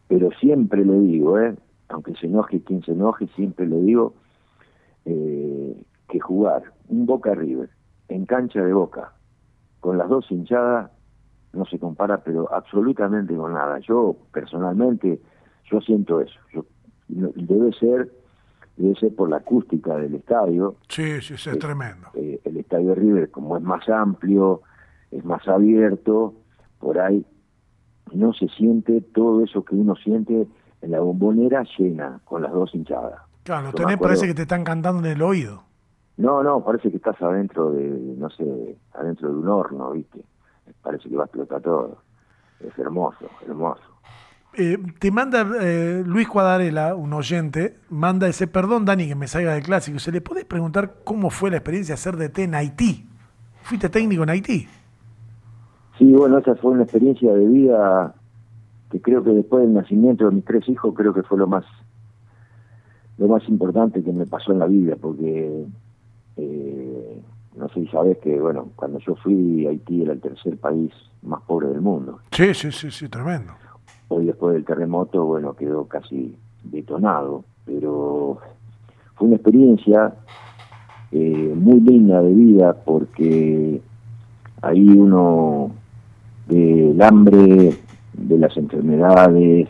pero 0.08 0.30
siempre 0.40 0.86
le 0.86 1.00
digo, 1.00 1.40
¿eh? 1.40 1.56
aunque 1.90 2.14
se 2.16 2.28
enoje 2.28 2.62
quien 2.62 2.84
se 2.84 2.92
enoje, 2.92 3.28
siempre 3.36 3.68
le 3.68 3.82
digo 3.82 4.14
eh, 5.06 5.84
que 6.08 6.20
jugar 6.20 6.64
un 6.88 7.06
Boca 7.06 7.34
River 7.34 7.70
en 8.08 8.26
cancha 8.26 8.64
de 8.64 8.74
Boca, 8.74 9.14
con 9.80 9.98
las 9.98 10.08
dos 10.08 10.30
hinchadas, 10.32 10.92
no 11.54 11.66
se 11.66 11.80
compara, 11.80 12.24
pero 12.24 12.52
absolutamente 12.54 13.36
con 13.36 13.54
nada. 13.54 13.80
Yo 13.80 14.16
personalmente, 14.32 15.20
yo 15.66 15.82
siento 15.82 16.22
eso. 16.22 16.40
Yo, 16.54 16.66
debe 17.08 17.74
ser 17.74 18.19
debe 18.80 18.96
ser 18.96 19.14
por 19.14 19.30
la 19.30 19.38
acústica 19.38 19.98
del 19.98 20.16
estadio. 20.16 20.76
Sí, 20.88 21.22
sí, 21.22 21.34
es 21.34 21.48
eh, 21.48 21.58
tremendo. 21.58 22.08
Eh, 22.14 22.40
el 22.44 22.58
estadio 22.58 22.90
de 22.90 22.96
River, 22.96 23.30
como 23.30 23.58
es 23.58 23.64
más 23.64 23.88
amplio, 23.90 24.62
es 25.12 25.24
más 25.26 25.48
abierto, 25.48 26.34
por 26.80 27.00
ahí 27.00 27.26
no 28.14 28.34
se 28.34 28.48
siente 28.48 29.02
todo 29.14 29.44
eso 29.44 29.64
que 29.64 29.76
uno 29.76 29.96
siente 29.96 30.48
en 30.82 30.92
la 30.92 31.02
bombonera 31.02 31.64
llena, 31.78 32.22
con 32.24 32.42
las 32.42 32.52
dos 32.54 32.74
hinchadas. 32.74 33.22
Claro, 33.44 33.74
tenés, 33.74 33.98
parece 33.98 34.28
que 34.28 34.34
te 34.34 34.44
están 34.44 34.64
cantando 34.64 35.06
en 35.06 35.14
el 35.14 35.22
oído. 35.22 35.64
No, 36.18 36.42
no, 36.44 36.64
parece 36.64 36.90
que 36.90 36.98
estás 36.98 37.22
adentro 37.22 37.72
de, 37.72 37.90
no 38.18 38.30
sé, 38.30 38.78
adentro 38.94 39.30
de 39.30 39.36
un 39.36 39.48
horno, 39.48 39.92
¿viste? 39.92 40.24
Parece 40.82 41.10
que 41.10 41.16
va 41.16 41.24
a 41.24 41.26
explotar 41.26 41.62
todo. 41.62 41.98
Es 42.60 42.78
hermoso, 42.78 43.26
hermoso. 43.46 43.82
Eh, 44.60 44.78
te 45.00 45.10
manda 45.10 45.48
eh, 45.62 46.04
Luis 46.06 46.28
Cuadarela, 46.28 46.94
un 46.94 47.14
oyente, 47.14 47.78
manda 47.90 48.28
ese 48.28 48.46
perdón, 48.46 48.84
Dani, 48.84 49.08
que 49.08 49.16
me 49.16 49.26
salga 49.26 49.54
del 49.54 49.64
clásico. 49.64 50.00
¿Se 50.00 50.12
le 50.12 50.20
puede 50.20 50.44
preguntar 50.44 50.96
cómo 51.06 51.30
fue 51.30 51.50
la 51.50 51.56
experiencia 51.56 51.96
de 51.96 51.98
ser 51.98 52.18
DT 52.18 52.40
en 52.40 52.56
Haití? 52.56 53.08
¿Fuiste 53.62 53.88
técnico 53.88 54.24
en 54.24 54.32
Haití? 54.32 54.68
Sí, 55.98 56.12
bueno, 56.12 56.40
esa 56.40 56.56
fue 56.56 56.72
una 56.72 56.84
experiencia 56.84 57.34
de 57.34 57.48
vida 57.48 58.14
que 58.92 59.02
creo 59.02 59.24
que 59.24 59.30
después 59.30 59.64
del 59.64 59.74
nacimiento 59.74 60.26
de 60.26 60.36
mis 60.36 60.44
tres 60.44 60.68
hijos, 60.68 60.94
creo 60.94 61.14
que 61.14 61.24
fue 61.24 61.38
lo 61.38 61.48
más 61.48 61.64
lo 63.18 63.30
más 63.30 63.48
importante 63.48 64.04
que 64.04 64.12
me 64.12 64.26
pasó 64.26 64.52
en 64.52 64.60
la 64.60 64.66
vida, 64.66 64.98
porque 65.00 65.66
eh, 66.36 67.22
no 67.56 67.70
sé 67.70 67.82
si 67.82 67.88
sabes 67.88 68.18
que, 68.18 68.38
bueno, 68.42 68.72
cuando 68.76 69.00
yo 69.00 69.16
fui, 69.16 69.66
Haití 69.68 70.02
era 70.02 70.12
el 70.12 70.20
tercer 70.20 70.58
país 70.58 70.92
más 71.22 71.42
pobre 71.44 71.70
del 71.70 71.80
mundo. 71.80 72.20
Sí, 72.32 72.54
sí, 72.54 72.74
sí, 72.74 72.92
sí, 72.92 73.08
tremendo. 73.08 73.54
Hoy 74.10 74.26
después 74.26 74.56
del 74.56 74.66
terremoto, 74.66 75.24
bueno, 75.26 75.54
quedó 75.54 75.86
casi 75.86 76.36
detonado, 76.64 77.44
pero 77.66 78.40
fue 79.16 79.28
una 79.28 79.36
experiencia 79.36 80.14
eh, 81.12 81.54
muy 81.56 81.80
linda 81.80 82.22
de 82.22 82.34
vida 82.34 82.74
porque 82.74 83.82
ahí 84.62 84.90
uno 84.90 85.72
del 86.48 87.02
hambre, 87.02 87.78
de 88.14 88.38
las 88.38 88.58
enfermedades, 88.58 89.70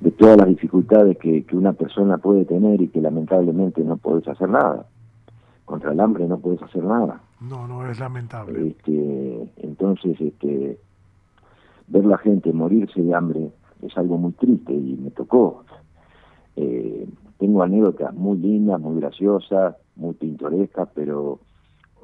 de 0.00 0.10
todas 0.10 0.38
las 0.38 0.48
dificultades 0.48 1.18
que, 1.18 1.44
que, 1.44 1.56
una 1.56 1.72
persona 1.72 2.18
puede 2.18 2.44
tener 2.44 2.80
y 2.80 2.88
que 2.88 3.00
lamentablemente 3.00 3.82
no 3.82 3.96
puedes 3.96 4.26
hacer 4.28 4.48
nada. 4.48 4.86
Contra 5.64 5.92
el 5.92 6.00
hambre 6.00 6.26
no 6.26 6.38
puedes 6.38 6.62
hacer 6.62 6.84
nada. 6.84 7.20
No, 7.40 7.66
no 7.66 7.88
es 7.90 7.98
lamentable. 7.98 8.68
Este, 8.68 9.50
entonces, 9.58 10.20
este, 10.20 10.78
ver 11.88 12.04
la 12.04 12.18
gente 12.18 12.52
morirse 12.52 13.02
de 13.02 13.14
hambre 13.14 13.50
es 13.82 13.96
algo 13.96 14.18
muy 14.18 14.32
triste 14.32 14.72
y 14.72 14.96
me 14.96 15.10
tocó. 15.10 15.64
Eh, 16.56 17.06
tengo 17.38 17.62
anécdotas 17.62 18.14
muy 18.14 18.38
lindas, 18.38 18.80
muy 18.80 19.00
graciosas, 19.00 19.76
muy 19.94 20.14
pintorescas, 20.14 20.88
pero 20.94 21.40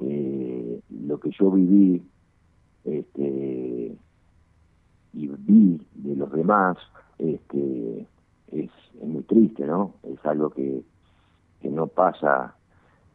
eh, 0.01 0.79
lo 0.89 1.19
que 1.19 1.31
yo 1.31 1.51
viví 1.51 2.03
este, 2.83 3.95
y 5.13 5.27
vi 5.27 5.81
de 5.95 6.15
los 6.15 6.31
demás 6.31 6.77
este, 7.17 8.07
es, 8.51 8.69
muy 9.01 9.23
triste, 9.23 9.65
¿no? 9.65 9.95
Es 10.03 10.23
algo 10.25 10.49
que, 10.49 10.83
que 11.61 11.69
no 11.69 11.87
pasa 11.87 12.55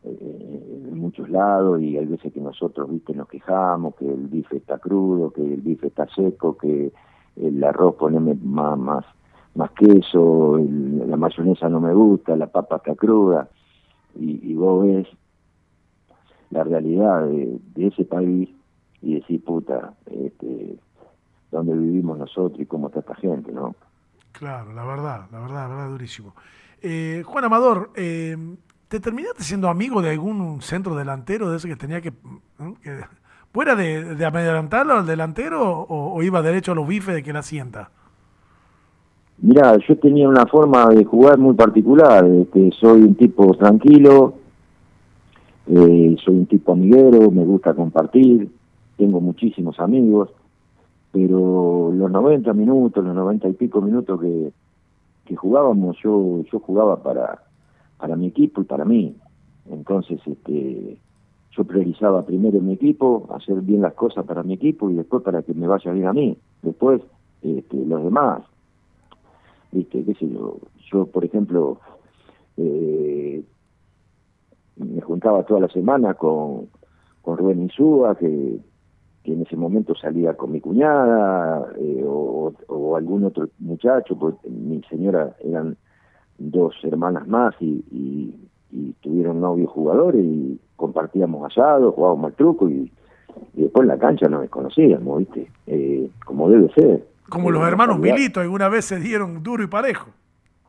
eh, 0.05 0.83
en 0.89 0.99
muchos 0.99 1.29
lados 1.31 1.81
y 1.81 1.97
hay 1.97 2.07
veces 2.07 2.33
que 2.33 2.41
nosotros, 2.41 2.91
viste, 2.91 3.15
nos 3.15 3.29
quejamos 3.29 3.95
que 3.97 4.07
el 4.07 4.29
bife 4.29 4.59
está 4.59 4.79
crudo, 4.79 5.33
que 5.33 5.43
el 5.43 5.61
bife 5.61 5.89
está 5.89 6.07
seco, 6.15 6.57
que 6.57 6.93
el 7.41 7.63
arroz 7.65 7.97
poneme 7.97 8.35
más, 8.35 8.79
más, 8.79 9.05
más 9.55 9.71
queso, 9.73 10.59
la 10.59 11.17
mayonesa 11.17 11.69
no 11.69 11.81
me 11.81 11.93
gusta, 11.93 12.37
la 12.37 12.47
papa 12.47 12.77
está 12.77 12.95
cruda 12.95 13.49
y, 14.15 14.55
vos 14.55 14.85
ves 14.85 15.07
la 16.51 16.65
realidad 16.65 17.27
de, 17.27 17.87
ese 17.87 18.05
país 18.05 18.49
y 19.01 19.15
decís, 19.15 19.41
puta, 19.43 19.95
este, 20.07 20.77
dónde 21.51 21.75
vivimos 21.75 22.19
nosotros 22.19 22.61
y 22.61 22.67
cómo 22.67 22.89
está 22.89 23.01
esta 23.01 23.15
gente, 23.15 23.53
¿no? 23.53 23.75
Claro, 24.33 24.73
la 24.73 24.85
verdad, 24.85 25.27
la 25.31 25.41
verdad, 25.41 25.69
la 25.69 25.69
verdad, 25.69 25.91
durísimo. 25.91 26.35
Eh, 26.81 27.23
Juan 27.27 27.45
Amador, 27.45 27.91
eh, 27.97 28.37
¿te 28.89 29.01
terminaste 29.01 29.43
siendo 29.43 29.69
amigo 29.69 30.01
de 30.03 30.11
algún 30.11 30.61
centro 30.63 30.95
delantero 30.95 31.51
de 31.51 31.57
ese 31.57 31.69
que 31.69 31.77
tenía 31.77 32.01
que... 32.01 32.13
¿Fuera 33.59 33.75
de, 33.75 34.15
de 34.15 34.25
adelantarlo 34.25 34.95
al 34.95 35.05
delantero 35.05 35.85
o, 35.89 36.23
iba 36.23 36.41
derecho 36.43 36.71
a 36.71 36.75
los 36.77 36.87
bifes 36.87 37.13
de 37.13 37.25
que 37.25 37.33
la 37.33 37.43
sienta? 37.43 37.91
Mira, 39.39 39.77
yo 39.79 39.99
tenía 39.99 40.29
una 40.29 40.47
forma 40.47 40.87
de 40.91 41.05
jugar 41.05 41.39
muy 41.39 41.55
particular. 41.55 42.25
Este, 42.25 42.71
soy 42.79 43.03
un 43.03 43.17
tipo 43.17 43.53
tranquilo, 43.57 44.35
eh, 45.67 46.15
soy 46.25 46.37
un 46.37 46.47
tipo 46.47 46.71
amiguero, 46.71 47.33
me 47.33 47.45
gusta 47.45 47.75
compartir, 47.75 48.49
tengo 48.97 49.21
muchísimos 49.21 49.81
amigos 49.81 50.31
pero 51.11 51.91
los 51.93 52.11
90 52.13 52.53
minutos, 52.53 53.05
los 53.05 53.13
90 53.13 53.49
y 53.49 53.53
pico 53.55 53.81
minutos 53.81 54.21
que, 54.21 54.53
que 55.25 55.35
jugábamos, 55.35 55.97
yo 56.01 56.45
yo 56.45 56.61
jugaba 56.61 57.03
para 57.03 57.43
para 57.99 58.15
mi 58.15 58.29
equipo 58.29 58.61
y 58.61 58.65
para 58.67 58.85
mí. 58.85 59.17
Entonces, 59.69 60.21
este 60.25 60.97
yo 61.59 61.65
priorizaba 61.65 62.25
primero 62.25 62.61
mi 62.61 62.75
equipo, 62.75 63.29
hacer 63.35 63.61
bien 63.63 63.83
las 63.83 63.95
cosas 63.95 64.25
para 64.25 64.45
mi 64.45 64.55
equipo 64.55 64.89
y 64.91 64.95
después 64.95 65.23
para 65.25 65.43
que 65.43 65.53
me 65.55 65.67
vaya 65.67 65.91
bien 65.93 66.07
a 66.07 66.13
mí. 66.13 66.39
Después, 66.63 67.03
este, 67.43 67.85
los 67.85 68.05
demás. 68.05 68.43
¿Viste? 69.73 70.05
¿Qué 70.05 70.15
sé 70.15 70.29
yo? 70.31 70.59
Yo, 70.91 71.07
por 71.07 71.25
ejemplo, 71.25 71.81
eh, 72.57 73.43
me 74.77 75.01
juntaba 75.03 75.43
toda 75.43 75.61
la 75.61 75.69
semana 75.69 76.15
con, 76.15 76.69
con 77.23 77.37
Rubén 77.37 77.63
Insúa, 77.63 78.17
que 78.17 78.61
en 79.25 79.43
ese 79.43 79.57
momento 79.57 79.95
salía 79.95 80.35
con 80.35 80.53
mi 80.53 80.61
cuñada 80.61 81.73
eh, 81.79 82.05
o, 82.07 82.55
algún 82.97 83.25
otro 83.25 83.49
muchacho, 83.59 84.17
porque 84.19 84.49
mi 84.49 84.83
señora 84.85 85.37
eran 85.45 85.77
dos 86.39 86.75
hermanas 86.83 87.29
más 87.29 87.55
y, 87.61 87.85
y, 87.91 88.35
tuvieron 89.01 89.41
novios 89.41 89.71
jugadores 89.71 90.25
y 90.25 90.61
compartíamos 90.77 91.51
asado, 91.51 91.93
jugábamos 91.93 92.27
al 92.31 92.37
truco 92.37 92.69
y, 92.69 92.91
después 93.55 93.83
en 93.83 93.89
la 93.89 93.99
cancha 93.99 94.29
nos 94.29 94.43
desconocíamos, 94.43 95.19
¿viste? 95.19 95.51
Eh, 95.67 96.11
como 96.25 96.49
debe 96.51 96.73
ser. 96.73 97.07
Como 97.29 97.51
los 97.51 97.63
eh, 97.63 97.69
hermanos 97.69 97.99
Milito 97.99 98.41
alguna 98.41 98.69
vez 98.69 98.85
se 98.85 98.99
dieron 98.99 99.43
duro 99.43 99.63
y 99.63 99.67
parejo. 99.67 100.11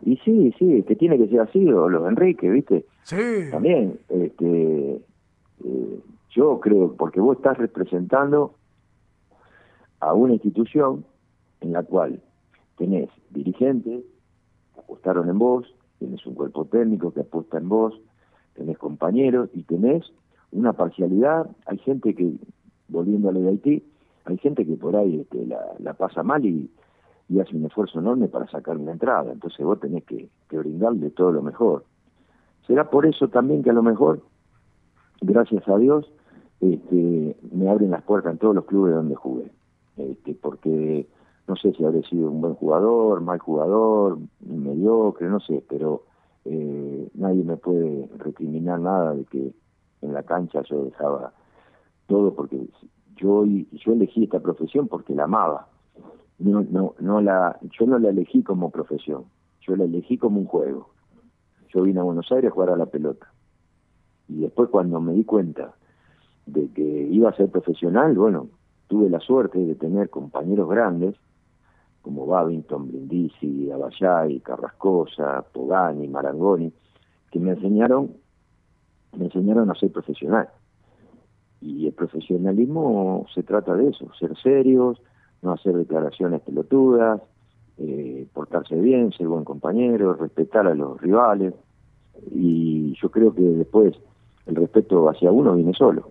Y 0.01 0.17
sí, 0.17 0.53
sí, 0.57 0.83
que 0.87 0.95
tiene 0.95 1.17
que 1.17 1.27
ser 1.27 1.41
así, 1.41 1.67
o 1.69 1.89
los 1.89 2.07
Enrique, 2.07 2.49
¿viste? 2.49 2.85
Sí. 3.03 3.49
También, 3.51 3.99
este, 4.07 5.01
yo 6.31 6.59
creo, 6.59 6.95
porque 6.95 7.19
vos 7.19 7.37
estás 7.37 7.57
representando 7.57 8.53
a 9.99 10.13
una 10.13 10.33
institución 10.33 11.05
en 11.61 11.73
la 11.73 11.83
cual 11.83 12.21
tenés 12.77 13.09
dirigentes 13.29 14.03
que 14.73 14.79
apostaron 14.79 15.29
en 15.29 15.37
vos, 15.37 15.75
tenés 15.99 16.25
un 16.25 16.33
cuerpo 16.33 16.65
técnico 16.65 17.13
que 17.13 17.21
apuesta 17.21 17.57
en 17.57 17.69
vos, 17.69 17.99
tenés 18.55 18.77
compañeros 18.77 19.49
y 19.53 19.63
tenés 19.63 20.11
una 20.51 20.73
parcialidad. 20.73 21.47
Hay 21.65 21.77
gente 21.79 22.15
que, 22.15 22.33
volviendo 22.87 23.29
a 23.29 23.31
lo 23.31 23.41
de 23.41 23.49
Haití, 23.49 23.83
hay 24.25 24.37
gente 24.37 24.65
que 24.65 24.75
por 24.75 24.95
ahí 24.95 25.19
este, 25.19 25.45
la, 25.45 25.93
pasa 25.93 26.23
mal 26.23 26.45
y, 26.45 26.69
hace 27.39 27.55
un 27.55 27.65
esfuerzo 27.65 27.99
enorme 27.99 28.27
para 28.27 28.47
sacar 28.47 28.75
una 28.77 28.91
entrada. 28.91 29.31
Entonces 29.31 29.63
vos 29.63 29.79
tenés 29.79 30.03
que, 30.05 30.29
que 30.49 30.57
brindarle 30.57 31.11
todo 31.11 31.31
lo 31.31 31.43
mejor. 31.43 31.85
Será 32.65 32.89
por 32.89 33.05
eso 33.05 33.27
también 33.27 33.61
que 33.61 33.69
a 33.69 33.73
lo 33.73 33.83
mejor, 33.83 34.21
gracias 35.21 35.67
a 35.67 35.77
Dios, 35.77 36.11
este, 36.59 37.35
me 37.51 37.69
abren 37.69 37.91
las 37.91 38.03
puertas 38.03 38.33
en 38.33 38.39
todos 38.39 38.55
los 38.55 38.65
clubes 38.65 38.95
donde 38.95 39.15
jugué. 39.15 39.51
Este, 39.97 40.33
porque 40.33 41.07
no 41.49 41.55
sé 41.57 41.73
si 41.73 41.83
habré 41.83 42.03
sido 42.03 42.29
un 42.29 42.39
buen 42.39 42.53
jugador, 42.53 43.21
mal 43.21 43.39
jugador, 43.39 44.19
mediocre, 44.39 45.27
no 45.27 45.41
sé, 45.41 45.63
pero 45.67 46.03
eh, 46.45 47.09
nadie 47.15 47.43
me 47.43 47.57
puede 47.57 48.07
recriminar 48.17 48.79
nada 48.79 49.13
de 49.15 49.25
que 49.25 49.53
en 50.01 50.13
la 50.13 50.23
cancha 50.23 50.61
yo 50.69 50.85
dejaba 50.85 51.33
todo 52.07 52.33
porque 52.33 52.57
yo 53.17 53.45
yo 53.45 53.93
elegí 53.93 54.23
esta 54.23 54.39
profesión 54.39 54.87
porque 54.87 55.13
la 55.13 55.25
amaba 55.25 55.67
no, 56.39 56.61
no, 56.69 56.95
no 56.99 57.21
la, 57.21 57.59
yo 57.77 57.85
no 57.85 57.99
la 57.99 58.09
elegí 58.09 58.43
como 58.43 58.71
profesión, 58.71 59.25
yo 59.61 59.75
la 59.75 59.83
elegí 59.83 60.17
como 60.17 60.39
un 60.39 60.45
juego. 60.45 60.89
Yo 61.73 61.83
vine 61.83 61.99
a 61.99 62.03
Buenos 62.03 62.31
Aires 62.31 62.49
a 62.49 62.53
jugar 62.53 62.69
a 62.69 62.77
la 62.77 62.87
pelota. 62.87 63.27
Y 64.27 64.41
después 64.41 64.69
cuando 64.69 65.01
me 65.01 65.13
di 65.13 65.23
cuenta 65.25 65.73
de 66.45 66.69
que 66.69 66.81
iba 66.83 67.29
a 67.29 67.35
ser 67.35 67.49
profesional, 67.49 68.15
bueno, 68.15 68.47
tuve 68.87 69.09
la 69.09 69.19
suerte 69.19 69.59
de 69.59 69.75
tener 69.75 70.09
compañeros 70.09 70.69
grandes 70.69 71.15
como 72.01 72.25
Babington, 72.25 72.87
Brindisi, 72.87 73.69
Abayay, 73.71 74.39
Carrascosa, 74.39 75.43
Pogani, 75.53 76.07
Marangoni, 76.07 76.71
que 77.31 77.39
me 77.39 77.51
enseñaron, 77.51 78.11
me 79.17 79.25
enseñaron 79.25 79.69
a 79.69 79.75
ser 79.75 79.91
profesional. 79.91 80.49
Y 81.61 81.87
el 81.87 81.93
profesionalismo 81.93 83.25
se 83.33 83.43
trata 83.43 83.75
de 83.75 83.89
eso, 83.89 84.07
ser 84.17 84.37
serios, 84.37 85.01
no 85.41 85.51
hacer 85.51 85.75
declaraciones 85.75 86.41
pelotudas, 86.41 87.21
eh, 87.77 88.27
portarse 88.33 88.75
bien, 88.75 89.11
ser 89.11 89.27
buen 89.27 89.43
compañero, 89.43 90.13
respetar 90.13 90.67
a 90.67 90.75
los 90.75 90.99
rivales. 91.01 91.53
Y 92.31 92.93
yo 93.01 93.09
creo 93.11 93.33
que 93.33 93.41
después 93.41 93.95
el 94.45 94.55
respeto 94.55 95.09
hacia 95.09 95.31
uno 95.31 95.55
viene 95.55 95.73
solo. 95.73 96.09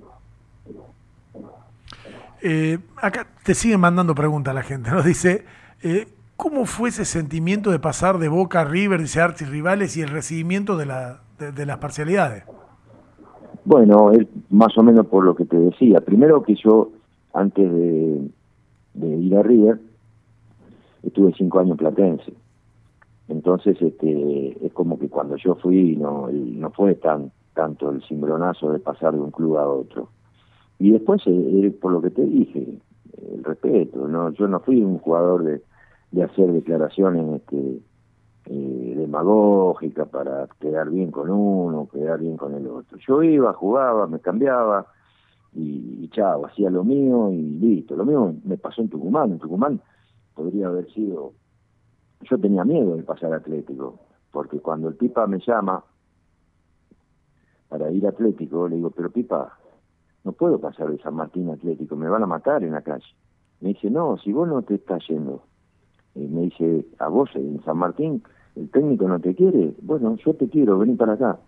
Eh, 2.40 2.78
acá 2.96 3.26
te 3.42 3.54
siguen 3.54 3.80
mandando 3.80 4.14
preguntas 4.14 4.54
la 4.54 4.62
gente, 4.62 4.90
¿no? 4.90 5.02
Dice, 5.04 5.44
eh, 5.82 6.06
¿cómo 6.36 6.64
fue 6.64 6.88
ese 6.88 7.04
sentimiento 7.04 7.70
de 7.70 7.78
pasar 7.78 8.18
de 8.18 8.28
Boca 8.28 8.60
a 8.60 8.64
River, 8.64 9.00
dice 9.00 9.26
rivales 9.46 9.96
y 9.96 10.02
el 10.02 10.08
recibimiento 10.08 10.76
de, 10.76 10.86
la, 10.86 11.20
de, 11.38 11.66
las 11.66 11.78
parcialidades? 11.78 12.44
Bueno, 13.64 14.12
es 14.12 14.26
más 14.50 14.76
o 14.78 14.82
menos 14.82 15.06
por 15.06 15.24
lo 15.24 15.34
que 15.34 15.44
te 15.44 15.58
decía. 15.58 16.00
Primero 16.00 16.42
que 16.42 16.54
yo, 16.54 16.90
antes 17.34 17.70
de, 17.70 18.30
ir 18.94 19.36
a 19.36 19.42
River, 19.42 19.80
estuve 21.02 21.32
cinco 21.36 21.60
años 21.60 21.76
platense. 21.76 22.32
Entonces, 23.28 23.76
este, 23.80 24.66
es 24.66 24.72
como 24.72 24.98
que 24.98 25.08
cuando 25.08 25.36
yo 25.36 25.54
fui, 25.56 25.96
no, 25.96 26.28
no 26.32 26.70
fue 26.70 26.94
tan 26.94 27.30
tanto 27.58 27.90
el 27.90 28.00
cimbronazo 28.04 28.70
de 28.70 28.78
pasar 28.78 29.14
de 29.14 29.20
un 29.20 29.32
club 29.32 29.58
a 29.58 29.66
otro. 29.66 30.10
Y 30.78 30.92
después, 30.92 31.20
eh, 31.26 31.76
por 31.80 31.90
lo 31.90 32.00
que 32.00 32.10
te 32.10 32.24
dije, 32.24 32.78
el 33.34 33.44
respeto. 33.44 34.06
no 34.08 34.30
Yo 34.30 34.48
no 34.48 34.60
fui 34.60 34.82
un 34.82 34.98
jugador 34.98 35.44
de, 35.44 35.62
de 36.10 36.22
hacer 36.22 36.52
declaraciones 36.52 37.40
este, 37.40 37.80
eh, 38.46 38.94
demagógicas 38.96 40.08
para 40.08 40.46
quedar 40.60 40.90
bien 40.90 41.10
con 41.10 41.30
uno, 41.30 41.88
quedar 41.92 42.20
bien 42.20 42.36
con 42.36 42.54
el 42.54 42.66
otro. 42.66 42.98
Yo 43.06 43.22
iba, 43.22 43.52
jugaba, 43.52 44.06
me 44.06 44.20
cambiaba 44.20 44.86
y, 45.54 46.04
y 46.04 46.08
chao, 46.08 46.46
hacía 46.46 46.70
lo 46.70 46.84
mío 46.84 47.30
y 47.30 47.42
listo. 47.42 47.96
Lo 47.96 48.04
mismo 48.04 48.36
me 48.44 48.56
pasó 48.56 48.80
en 48.80 48.88
Tucumán. 48.88 49.32
En 49.32 49.38
Tucumán 49.38 49.80
podría 50.34 50.68
haber 50.68 50.90
sido... 50.92 51.32
Yo 52.22 52.38
tenía 52.38 52.64
miedo 52.64 52.96
de 52.96 53.02
pasar 53.02 53.32
Atlético, 53.32 53.98
porque 54.32 54.58
cuando 54.60 54.88
el 54.88 54.96
Pipa 54.96 55.26
me 55.26 55.38
llama 55.38 55.84
para 57.68 57.90
ir 57.90 58.06
Atlético, 58.06 58.66
le 58.66 58.76
digo, 58.76 58.90
pero 58.90 59.10
Pipa, 59.10 59.57
no 60.24 60.32
puedo 60.32 60.58
pasar 60.58 60.90
de 60.90 60.98
San 60.98 61.14
Martín 61.14 61.50
Atlético, 61.50 61.96
me 61.96 62.08
van 62.08 62.22
a 62.22 62.26
matar 62.26 62.62
en 62.62 62.72
la 62.72 62.82
calle. 62.82 63.06
Me 63.60 63.70
dice, 63.70 63.90
no, 63.90 64.16
si 64.18 64.32
vos 64.32 64.48
no 64.48 64.62
te 64.62 64.74
estás 64.74 65.02
yendo, 65.08 65.42
eh, 66.14 66.28
me 66.30 66.42
dice, 66.42 66.86
a 66.98 67.08
vos 67.08 67.30
en 67.34 67.62
San 67.64 67.78
Martín, 67.78 68.22
el 68.56 68.70
técnico 68.70 69.08
no 69.08 69.20
te 69.20 69.34
quiere, 69.34 69.72
bueno, 69.82 70.16
yo 70.16 70.34
te 70.34 70.48
quiero, 70.48 70.78
vení 70.78 70.94
para 70.94 71.14
acá. 71.14 71.38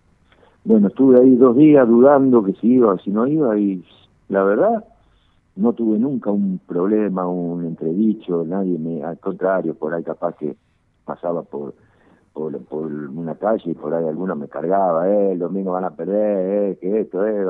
Bueno, 0.63 0.89
estuve 0.89 1.19
ahí 1.19 1.35
dos 1.35 1.55
días 1.55 1.87
dudando 1.87 2.43
que 2.43 2.53
si 2.53 2.73
iba 2.73 2.93
o 2.93 2.99
si 2.99 3.11
no 3.11 3.25
iba 3.27 3.57
y 3.57 3.83
la 4.29 4.43
verdad 4.43 4.85
no 5.55 5.73
tuve 5.73 5.99
nunca 5.99 6.31
un 6.31 6.59
problema, 6.65 7.27
un 7.27 7.65
entredicho, 7.65 8.45
nadie 8.45 8.77
me, 8.77 9.03
al 9.03 9.19
contrario, 9.19 9.75
por 9.75 9.93
ahí 9.93 10.03
capaz 10.03 10.35
que 10.35 10.55
pasaba 11.05 11.43
por 11.43 11.73
por, 12.33 12.85
una 12.85 13.35
calle 13.35 13.71
y 13.71 13.73
por 13.73 13.93
ahí 13.93 14.05
alguno 14.05 14.35
me 14.35 14.47
cargaba, 14.47 15.09
eh, 15.09 15.33
el 15.33 15.39
domingo 15.39 15.73
van 15.73 15.85
a 15.85 15.91
perder, 15.91 16.71
eh, 16.71 16.77
que 16.79 17.01
esto, 17.01 17.25
eh, 17.25 17.45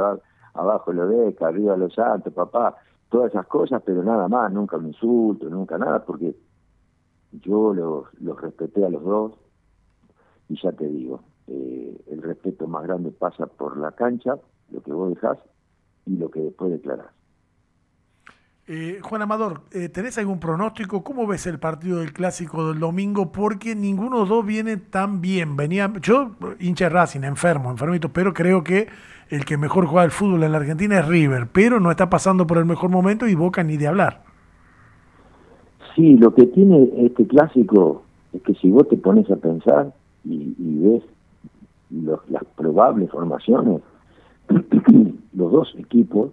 abajo 0.53 0.93
lo 0.93 1.08
deja, 1.08 1.48
arriba 1.48 1.77
los 1.77 1.93
santos, 1.93 2.34
papá, 2.34 2.75
todas 3.10 3.31
esas 3.31 3.48
cosas, 3.48 3.81
pero 3.85 4.03
nada 4.03 4.27
más, 4.27 4.51
nunca 4.51 4.77
me 4.77 4.90
insulto, 4.90 5.50
nunca 5.50 5.77
nada, 5.77 6.03
porque 6.03 6.35
yo 7.31 7.74
los, 7.74 8.05
los 8.20 8.40
respeté 8.42 8.85
a 8.85 8.90
los 8.90 9.03
dos 9.03 9.33
y 10.50 10.61
ya 10.61 10.72
te 10.72 10.87
digo, 10.87 11.22
eh, 11.48 12.01
el 12.07 12.22
respeto 12.22 12.68
más 12.68 12.83
grande 12.83 13.11
pasa 13.11 13.46
por 13.46 13.77
la 13.77 13.92
cancha, 13.92 14.37
lo 14.70 14.81
que 14.81 14.92
vos 14.92 15.09
dejás 15.09 15.37
y 16.05 16.18
lo 16.18 16.29
que 16.29 16.42
después 16.42 16.72
declarás. 16.72 17.21
Eh, 18.74 19.00
Juan 19.01 19.22
Amador, 19.22 19.64
eh, 19.74 19.90
¿tenés 19.90 20.18
algún 20.18 20.40
pronóstico? 20.40 21.03
¿Cómo 21.03 21.27
ves 21.27 21.46
el 21.46 21.60
partido 21.60 22.00
del 22.00 22.14
clásico 22.14 22.70
del 22.70 22.79
domingo? 22.79 23.34
Porque 23.34 23.75
ninguno 23.75 24.12
de 24.12 24.20
los 24.22 24.29
dos 24.29 24.46
viene 24.46 24.77
tan 24.77 25.20
bien. 25.20 25.57
Venía, 25.57 25.92
yo, 26.01 26.38
hincha 26.57 26.88
Racing, 26.88 27.25
enfermo, 27.25 27.70
enfermito, 27.70 28.07
pero 28.14 28.34
creo 28.34 28.64
que 28.64 28.88
el 29.29 29.44
que 29.44 29.57
mejor 29.57 29.88
juega 29.88 30.05
el 30.05 30.12
fútbol 30.12 30.44
en 30.44 30.53
la 30.53 30.60
Argentina 30.60 31.00
es 31.00 31.05
River, 31.05 31.50
pero 31.51 31.81
no 31.81 31.92
está 31.92 32.10
pasando 32.10 32.48
por 32.48 32.60
el 32.60 32.64
mejor 32.64 32.90
momento 32.90 33.27
y 33.27 33.36
Boca 33.36 33.62
ni 33.62 33.75
de 33.75 33.88
hablar. 33.88 34.24
Sí, 35.94 36.16
lo 36.16 36.34
que 36.34 36.46
tiene 36.46 36.92
este 37.00 37.27
clásico 37.27 38.05
es 38.31 38.42
que 38.42 38.53
si 38.53 38.72
vos 38.72 38.88
te 38.88 38.96
pones 38.96 39.29
a 39.29 39.36
pensar 39.36 39.94
y, 40.24 40.55
ves 40.57 41.03
las 41.90 42.46
probables 42.55 43.12
formaciones, 43.12 43.81
los 45.34 45.51
dos 45.51 45.75
equipos 45.77 46.31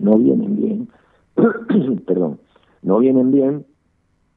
no 0.00 0.16
vienen 0.16 0.56
bien, 0.56 0.88
perdón, 2.06 2.40
no 2.82 2.98
vienen 2.98 3.30
bien, 3.30 3.66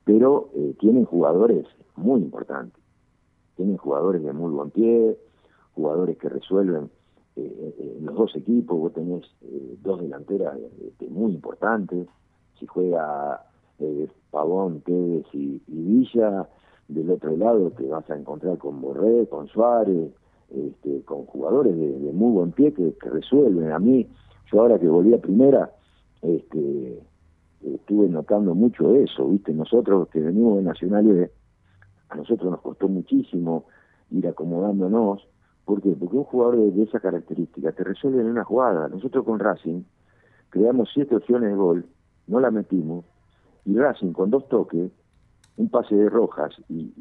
pero 0.03 0.49
eh, 0.53 0.75
tienen 0.79 1.05
jugadores 1.05 1.65
muy 1.95 2.21
importantes. 2.21 2.81
Tienen 3.55 3.77
jugadores 3.77 4.23
de 4.23 4.33
muy 4.33 4.51
buen 4.51 4.71
pie, 4.71 5.17
jugadores 5.73 6.17
que 6.17 6.27
resuelven 6.27 6.89
eh, 7.35 7.73
eh, 7.79 7.97
los 8.01 8.15
dos 8.15 8.35
equipos, 8.35 8.77
vos 8.77 8.93
tenés 8.93 9.23
dos 9.81 10.01
delanteras 10.01 10.57
muy 11.09 11.33
importantes, 11.33 12.07
si 12.59 12.65
juega 12.67 13.41
Pavón, 14.31 14.81
Tevez 14.81 15.25
y, 15.33 15.61
Villa, 15.67 16.47
del 16.87 17.09
otro 17.11 17.35
lado 17.37 17.71
te 17.71 17.87
vas 17.87 18.09
a 18.09 18.17
encontrar 18.17 18.57
con 18.57 18.81
Borré, 18.81 19.27
con 19.27 19.47
Suárez, 19.47 20.11
este, 20.49 21.01
con 21.03 21.25
jugadores 21.25 21.75
de, 21.75 22.11
muy 22.13 22.33
buen 22.33 22.51
pie 22.51 22.73
que, 22.73 22.93
que 22.93 23.09
resuelven. 23.09 23.71
A 23.71 23.79
mí, 23.79 24.07
ahora 24.51 24.79
que 24.79 24.87
volví 24.87 25.13
a 25.13 25.21
primera, 25.21 25.71
este, 26.21 27.03
estuve 27.61 28.07
notando 28.07 28.55
mucho 28.55 28.95
eso, 28.95 29.27
¿viste? 29.27 29.53
Nosotros 29.53 30.09
que 30.09 30.19
venimos 30.19 30.57
de 30.57 30.63
Nacionales, 30.63 31.31
a 32.09 32.15
nosotros 32.15 32.51
nos 32.51 32.61
costó 32.61 32.87
muchísimo 32.87 33.65
ir 34.11 34.27
acomodándonos. 34.27 35.27
¿Por 35.65 35.81
qué? 35.81 35.95
Porque 35.97 36.17
un 36.17 36.23
jugador 36.25 36.57
de, 36.57 36.83
esa 36.83 36.99
característica 36.99 37.71
te 37.71 37.83
resuelve 37.83 38.21
en 38.21 38.27
una 38.27 38.43
jugada. 38.43 38.87
Nosotros 38.89 39.25
con 39.25 39.39
Racing 39.39 39.83
creamos 40.49 40.89
siete 40.93 41.15
opciones 41.15 41.49
de 41.49 41.55
gol, 41.55 41.85
no 42.27 42.39
la 42.39 42.51
metimos, 42.51 43.05
y 43.65 43.75
Racing 43.75 44.11
con 44.11 44.29
dos 44.29 44.47
toques, 44.49 44.91
un 45.55 45.69
pase 45.69 45.95
de 45.95 46.09
Rojas 46.09 46.53
y, 46.69 46.93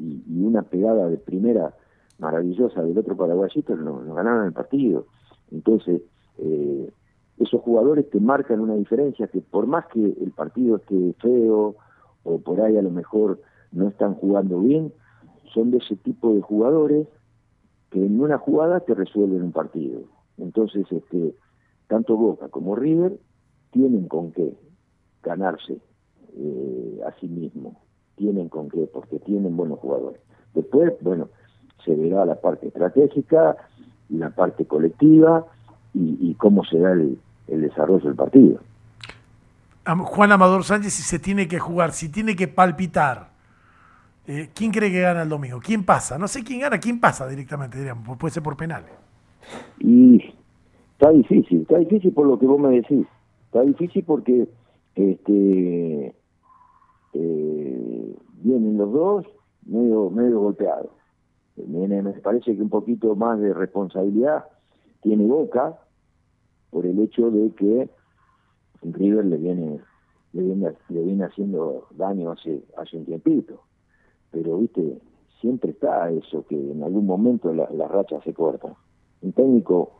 una 0.43 0.61
pegada 0.63 1.09
de 1.09 1.17
primera 1.17 1.73
maravillosa 2.19 2.83
del 2.83 2.97
otro 2.97 3.17
paraguayito, 3.17 3.75
nos, 3.75 4.05
nos 4.05 4.15
ganaron 4.15 4.45
el 4.45 4.53
partido. 4.53 5.07
Entonces, 5.51 6.01
eh, 6.37 6.91
esos 7.39 7.61
jugadores 7.61 8.09
te 8.09 8.19
marcan 8.19 8.59
una 8.59 8.75
diferencia 8.75 9.27
que 9.27 9.41
por 9.41 9.67
más 9.67 9.87
que 9.87 9.99
el 9.99 10.31
partido 10.31 10.77
esté 10.77 11.13
feo 11.19 11.75
o 12.23 12.37
por 12.39 12.61
ahí 12.61 12.77
a 12.77 12.81
lo 12.81 12.91
mejor 12.91 13.41
no 13.71 13.87
están 13.87 14.13
jugando 14.15 14.59
bien, 14.59 14.93
son 15.53 15.71
de 15.71 15.77
ese 15.77 15.95
tipo 15.95 16.33
de 16.33 16.41
jugadores 16.41 17.07
que 17.89 18.05
en 18.05 18.21
una 18.21 18.37
jugada 18.37 18.79
te 18.81 18.93
resuelven 18.93 19.43
un 19.43 19.51
partido. 19.51 20.01
Entonces, 20.37 20.85
este, 20.91 21.35
tanto 21.87 22.15
Boca 22.15 22.49
como 22.49 22.75
River 22.75 23.19
tienen 23.71 24.07
con 24.07 24.31
qué 24.31 24.55
ganarse 25.21 25.79
eh, 26.35 27.01
a 27.05 27.11
sí 27.19 27.27
mismo, 27.27 27.79
tienen 28.15 28.49
con 28.49 28.69
qué, 28.69 28.87
porque 28.91 29.19
tienen 29.19 29.57
buenos 29.57 29.79
jugadores. 29.79 30.21
Después, 30.53 30.93
bueno, 31.01 31.29
se 31.83 31.95
verá 31.95 32.25
la 32.25 32.39
parte 32.39 32.67
estratégica, 32.67 33.57
la 34.09 34.29
parte 34.29 34.65
colectiva, 34.65 35.45
y, 35.95 36.33
cómo 36.35 36.63
será 36.65 36.93
el, 36.93 37.19
el 37.47 37.61
desarrollo 37.61 38.03
del 38.03 38.15
partido. 38.15 38.59
Juan 39.85 40.31
Amador 40.31 40.63
Sánchez, 40.63 40.93
si 40.93 41.03
se 41.03 41.19
tiene 41.19 41.47
que 41.47 41.59
jugar, 41.59 41.91
si 41.91 42.09
tiene 42.09 42.35
que 42.35 42.47
palpitar, 42.47 43.29
eh, 44.27 44.49
¿quién 44.55 44.71
cree 44.71 44.91
que 44.91 45.01
gana 45.01 45.23
el 45.23 45.29
domingo? 45.29 45.59
¿Quién 45.61 45.83
pasa? 45.83 46.17
No 46.17 46.27
sé 46.27 46.43
quién 46.43 46.61
gana, 46.61 46.79
¿quién 46.79 46.99
pasa 47.01 47.27
directamente? 47.27 47.77
Diríamos, 47.77 48.17
puede 48.17 48.33
ser 48.33 48.43
por 48.43 48.55
penales. 48.55 48.91
Y 49.79 50.33
está 50.93 51.11
difícil, 51.11 51.61
está 51.63 51.77
difícil 51.79 52.13
por 52.13 52.27
lo 52.27 52.39
que 52.39 52.45
vos 52.45 52.59
me 52.59 52.69
decís. 52.69 53.05
Está 53.45 53.61
difícil 53.61 54.03
porque 54.05 54.47
este 54.95 56.15
eh, 57.13 58.15
vienen 58.41 58.77
los 58.77 58.91
dos 58.93 59.25
medio, 59.65 60.09
medio 60.09 60.39
golpeados. 60.39 60.91
Me 61.55 62.03
parece 62.23 62.55
que 62.55 62.61
un 62.61 62.69
poquito 62.69 63.15
más 63.15 63.39
de 63.39 63.53
responsabilidad 63.53 64.45
tiene 65.01 65.25
Boca 65.25 65.77
por 66.73 66.85
el 66.85 66.99
hecho 66.99 67.31
de 67.31 67.51
que 67.51 67.89
River 68.81 69.25
le 69.25 69.37
viene 69.37 69.79
le 70.33 70.41
viene, 70.41 70.73
le 70.89 71.03
viene 71.03 71.25
haciendo 71.25 71.87
daño 71.91 72.31
hace, 72.31 72.63
hace 72.77 72.97
un 72.97 73.05
tiempito. 73.05 73.61
Pero, 74.31 74.57
viste, 74.57 74.99
siempre 75.39 75.71
está 75.71 76.09
eso, 76.09 76.45
que 76.47 76.55
en 76.55 76.83
algún 76.83 77.05
momento 77.05 77.53
la, 77.53 77.69
la 77.69 77.87
racha 77.87 78.19
se 78.23 78.33
corta. 78.33 78.75
Un 79.21 79.31
técnico, 79.33 79.91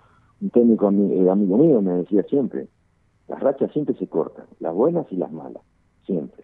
un 0.42 0.50
técnico 0.50 0.90
eh, 0.90 1.30
amigo 1.30 1.58
mío 1.58 1.82
me 1.82 1.94
decía 1.94 2.24
siempre, 2.24 2.68
las 3.28 3.40
rachas 3.40 3.72
siempre 3.72 3.96
se 3.96 4.08
cortan, 4.08 4.46
las 4.60 4.74
buenas 4.74 5.06
y 5.12 5.16
las 5.16 5.32
malas, 5.32 5.64
siempre. 6.06 6.44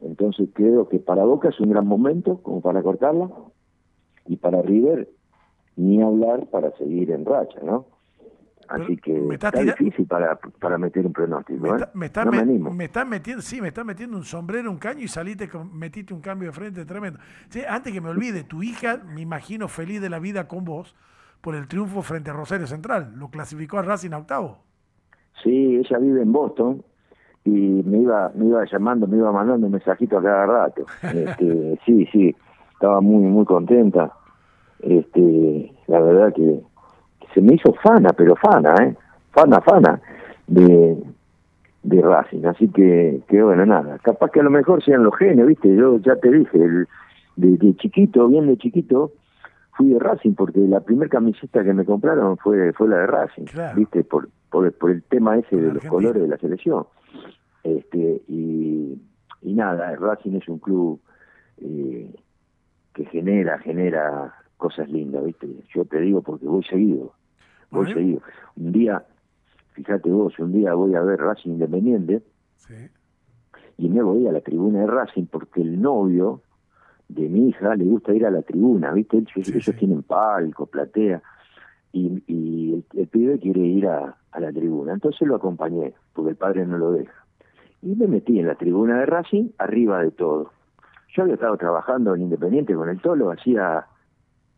Entonces 0.00 0.48
creo 0.54 0.88
que 0.88 0.98
para 0.98 1.24
Boca 1.24 1.50
es 1.50 1.60
un 1.60 1.70
gran 1.70 1.86
momento 1.86 2.38
como 2.42 2.62
para 2.62 2.82
cortarla 2.82 3.30
y 4.26 4.36
para 4.36 4.62
River 4.62 5.10
ni 5.76 6.02
hablar 6.02 6.46
para 6.48 6.72
seguir 6.78 7.10
en 7.10 7.26
racha, 7.26 7.60
¿no? 7.62 7.86
Así 8.70 8.96
que 8.98 9.12
me 9.12 9.34
está, 9.34 9.50
difícil 9.50 10.06
para, 10.06 10.38
para 10.60 10.78
meter 10.78 11.04
un 11.04 11.12
pronóstico. 11.12 11.60
Me, 11.60 11.70
está, 11.70 11.90
me, 11.92 12.06
está, 12.06 12.24
me, 12.24 12.84
está, 12.84 13.04
metiendo, 13.04 13.42
sí, 13.42 13.60
me 13.60 13.66
está 13.68 13.82
metiendo 13.82 14.16
un 14.16 14.22
sombrero, 14.22 14.70
un 14.70 14.78
caño 14.78 15.00
y 15.00 15.08
saliste, 15.08 15.50
metiste 15.72 16.14
un 16.14 16.20
cambio 16.20 16.50
de 16.50 16.52
frente 16.52 16.84
tremendo. 16.84 17.18
Sí, 17.48 17.62
antes 17.68 17.92
que 17.92 18.00
me 18.00 18.10
olvide, 18.10 18.44
tu 18.44 18.62
hija, 18.62 19.02
me 19.12 19.22
imagino 19.22 19.66
feliz 19.66 20.00
de 20.00 20.08
la 20.08 20.20
vida 20.20 20.46
con 20.46 20.64
vos 20.64 20.94
por 21.40 21.56
el 21.56 21.66
triunfo 21.66 22.02
frente 22.02 22.30
a 22.30 22.32
Rosario 22.32 22.68
Central. 22.68 23.12
Lo 23.16 23.28
clasificó 23.28 23.78
a 23.78 23.82
Racing 23.82 24.12
a 24.12 24.18
octavo. 24.18 24.58
Sí, 25.42 25.76
ella 25.76 25.98
vive 25.98 26.22
en 26.22 26.30
Boston 26.30 26.84
y 27.44 27.50
me 27.50 27.98
iba 27.98 28.30
me 28.36 28.46
iba 28.46 28.64
llamando, 28.66 29.08
me 29.08 29.16
iba 29.16 29.32
mandando 29.32 29.66
un 29.66 29.72
mensajito 29.72 30.18
a 30.18 30.22
cada 30.22 30.46
rato. 30.46 30.86
Este, 31.02 31.80
sí, 31.84 32.06
sí, 32.12 32.36
estaba 32.72 33.00
muy 33.00 33.24
muy 33.24 33.44
contenta. 33.44 34.12
Este, 34.78 35.74
la 35.88 36.00
verdad 36.00 36.32
que 36.32 36.69
se 37.34 37.40
me 37.40 37.54
hizo 37.54 37.72
fana, 37.74 38.10
pero 38.12 38.36
fana, 38.36 38.74
¿eh? 38.84 38.96
Fana, 39.30 39.60
fana 39.60 40.00
de, 40.46 40.96
de 41.82 42.02
Racing. 42.02 42.44
Así 42.44 42.68
que, 42.68 43.20
que 43.28 43.42
bueno, 43.42 43.64
nada. 43.66 43.98
Capaz 43.98 44.30
que 44.30 44.40
a 44.40 44.42
lo 44.42 44.50
mejor 44.50 44.82
sean 44.84 45.04
los 45.04 45.16
genes, 45.16 45.46
¿viste? 45.46 45.74
Yo 45.74 45.98
ya 45.98 46.16
te 46.16 46.30
dije, 46.30 46.58
el, 46.62 46.88
de, 47.36 47.76
chiquito, 47.76 48.28
bien 48.28 48.46
de 48.46 48.56
chiquito, 48.56 49.12
fui 49.72 49.90
de 49.90 49.98
Racing 49.98 50.34
porque 50.34 50.60
la 50.60 50.80
primera 50.80 51.08
camiseta 51.08 51.64
que 51.64 51.72
me 51.72 51.84
compraron 51.84 52.36
fue 52.38 52.72
fue 52.72 52.88
la 52.88 52.98
de 52.98 53.06
Racing, 53.06 53.44
¿viste? 53.76 54.04
Por, 54.04 54.28
por, 54.50 54.70
por 54.72 54.90
el 54.90 55.02
tema 55.04 55.38
ese 55.38 55.56
de 55.56 55.72
los 55.72 55.84
colores 55.84 56.22
de 56.22 56.28
la 56.28 56.36
selección. 56.38 56.84
Este, 57.62 58.22
y, 58.28 59.00
y 59.42 59.54
nada, 59.54 59.94
Racing 59.96 60.36
es 60.36 60.48
un 60.48 60.58
club 60.58 61.00
eh, 61.58 62.10
que 62.94 63.04
genera, 63.06 63.58
genera 63.58 64.34
cosas 64.60 64.88
lindas, 64.88 65.24
¿viste? 65.24 65.48
Yo 65.74 65.84
te 65.84 65.98
digo 66.00 66.22
porque 66.22 66.46
voy 66.46 66.62
seguido, 66.62 67.12
voy 67.70 67.92
seguido. 67.92 68.20
Un 68.56 68.70
día, 68.70 69.02
fíjate 69.72 70.10
vos, 70.10 70.38
un 70.38 70.52
día 70.52 70.74
voy 70.74 70.94
a 70.94 71.02
ver 71.02 71.18
Racing 71.18 71.50
Independiente 71.50 72.22
y 73.78 73.88
me 73.88 74.02
voy 74.02 74.28
a 74.28 74.32
la 74.32 74.40
tribuna 74.40 74.80
de 74.80 74.86
Racing 74.86 75.26
porque 75.26 75.62
el 75.62 75.80
novio 75.80 76.42
de 77.08 77.28
mi 77.28 77.48
hija 77.48 77.74
le 77.74 77.84
gusta 77.84 78.14
ir 78.14 78.24
a 78.24 78.30
la 78.30 78.42
tribuna, 78.42 78.92
¿viste? 78.92 79.24
Ellos, 79.34 79.76
tienen 79.76 80.02
palco, 80.04 80.66
platea 80.66 81.20
y, 81.92 82.22
y 82.28 82.84
el, 82.94 83.08
pibe 83.08 83.40
quiere 83.40 83.60
ir 83.60 83.88
a, 83.88 84.16
a 84.30 84.40
la 84.40 84.52
tribuna. 84.52 84.92
Entonces 84.92 85.26
lo 85.26 85.36
acompañé 85.36 85.94
porque 86.12 86.30
el 86.30 86.36
padre 86.36 86.66
no 86.66 86.78
lo 86.78 86.92
deja. 86.92 87.26
Y 87.82 87.96
me 87.96 88.06
metí 88.06 88.38
en 88.38 88.46
la 88.46 88.54
tribuna 88.54 89.00
de 89.00 89.06
Racing 89.06 89.48
arriba 89.58 90.02
de 90.02 90.10
todo. 90.10 90.52
Yo 91.16 91.22
había 91.22 91.34
estado 91.34 91.56
trabajando 91.56 92.14
en 92.14 92.22
Independiente 92.22 92.74
con 92.74 92.88
el 92.88 93.00
Tolo 93.00 93.32
hacía 93.32 93.86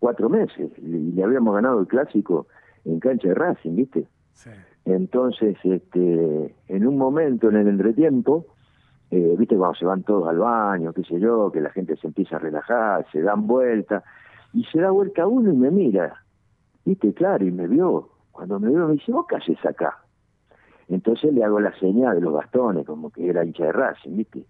cuatro 0.02 0.28
meses 0.28 0.68
y 0.78 1.12
le 1.12 1.22
habíamos 1.22 1.54
ganado 1.54 1.78
el 1.78 1.86
clásico 1.86 2.48
en 2.84 2.98
cancha 2.98 3.28
de 3.28 3.34
Racing, 3.34 3.76
¿viste? 3.76 4.08
Entonces, 4.84 5.56
este, 5.62 6.56
en 6.66 6.86
un 6.88 6.98
momento 6.98 7.48
en 7.48 7.58
el 7.58 7.68
entretiempo, 7.68 8.46
eh, 9.12 9.36
¿viste? 9.38 9.56
Cuando 9.56 9.78
se 9.78 9.84
van 9.84 10.02
todos 10.02 10.28
al 10.28 10.38
baño, 10.38 10.92
qué 10.92 11.04
sé 11.04 11.20
yo, 11.20 11.52
que 11.52 11.60
la 11.60 11.70
gente 11.70 11.94
se 11.98 12.08
empieza 12.08 12.34
a 12.34 12.40
relajar, 12.40 13.06
se 13.12 13.22
dan 13.22 13.46
vuelta, 13.46 14.02
y 14.52 14.64
se 14.64 14.80
da 14.80 14.90
vuelta 14.90 15.24
uno 15.28 15.52
y 15.52 15.56
me 15.56 15.70
mira, 15.70 16.24
¿viste? 16.84 17.14
Claro, 17.14 17.44
y 17.44 17.52
me 17.52 17.68
vio. 17.68 18.08
Cuando 18.32 18.58
me 18.58 18.70
vio 18.70 18.88
me 18.88 18.94
dice, 18.94 19.12
vos 19.12 19.26
qué 19.28 19.68
acá. 19.68 19.98
Entonces 20.88 21.32
le 21.32 21.44
hago 21.44 21.60
la 21.60 21.78
señal 21.78 22.16
de 22.16 22.22
los 22.22 22.32
bastones, 22.32 22.84
como 22.84 23.12
que 23.12 23.28
era 23.28 23.44
hincha 23.44 23.66
de 23.66 23.72
Racing, 23.72 24.16
¿viste? 24.16 24.44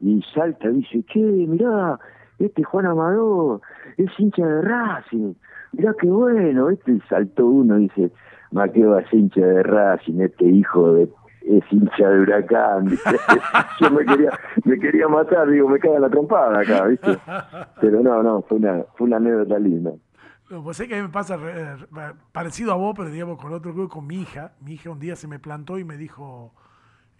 Y 0.00 0.22
salta 0.34 0.70
y 0.70 0.76
dice, 0.76 1.02
che, 1.02 1.20
mirá, 1.20 2.00
este 2.44 2.62
Juan 2.62 2.86
Amador 2.86 3.60
es 3.96 4.10
hincha 4.18 4.46
de 4.46 4.62
Racing, 4.62 5.34
mirá 5.72 5.94
qué 6.00 6.08
bueno, 6.08 6.70
este 6.70 7.00
saltó 7.08 7.46
uno 7.46 7.78
y 7.78 7.82
dice, 7.82 8.10
Maqueo 8.52 8.98
es 8.98 9.12
hincha 9.12 9.40
de 9.40 9.62
Racing, 9.62 10.20
este 10.20 10.46
hijo 10.46 10.92
de 10.92 11.08
es 11.42 11.64
hincha 11.70 12.08
de 12.08 12.20
huracán, 12.20 12.90
yo 13.80 13.90
me 13.90 14.04
quería, 14.04 14.30
me 14.64 14.78
quería 14.78 15.08
matar, 15.08 15.48
digo, 15.48 15.68
me 15.68 15.78
cae 15.78 15.98
la 15.98 16.10
trompada 16.10 16.60
acá, 16.60 16.86
¿viste? 16.86 17.18
Pero 17.80 18.02
no, 18.02 18.22
no, 18.22 18.42
fue 18.42 18.58
una, 18.58 18.84
fue 18.94 19.06
una 19.06 19.16
anécdota 19.16 19.58
linda. 19.58 19.92
pues 20.62 20.76
sé 20.76 20.86
que 20.86 20.94
a 20.94 20.96
mí 20.98 21.04
me 21.04 21.08
pasa 21.08 21.38
parecido 22.32 22.72
a 22.72 22.76
vos, 22.76 22.94
pero 22.96 23.10
digamos 23.10 23.38
con 23.38 23.52
otro 23.52 23.72
grupo, 23.72 23.94
con 23.94 24.06
mi 24.06 24.20
hija. 24.20 24.52
Mi 24.60 24.74
hija 24.74 24.90
un 24.90 25.00
día 25.00 25.16
se 25.16 25.28
me 25.28 25.38
plantó 25.38 25.78
y 25.78 25.84
me 25.84 25.96
dijo, 25.96 26.52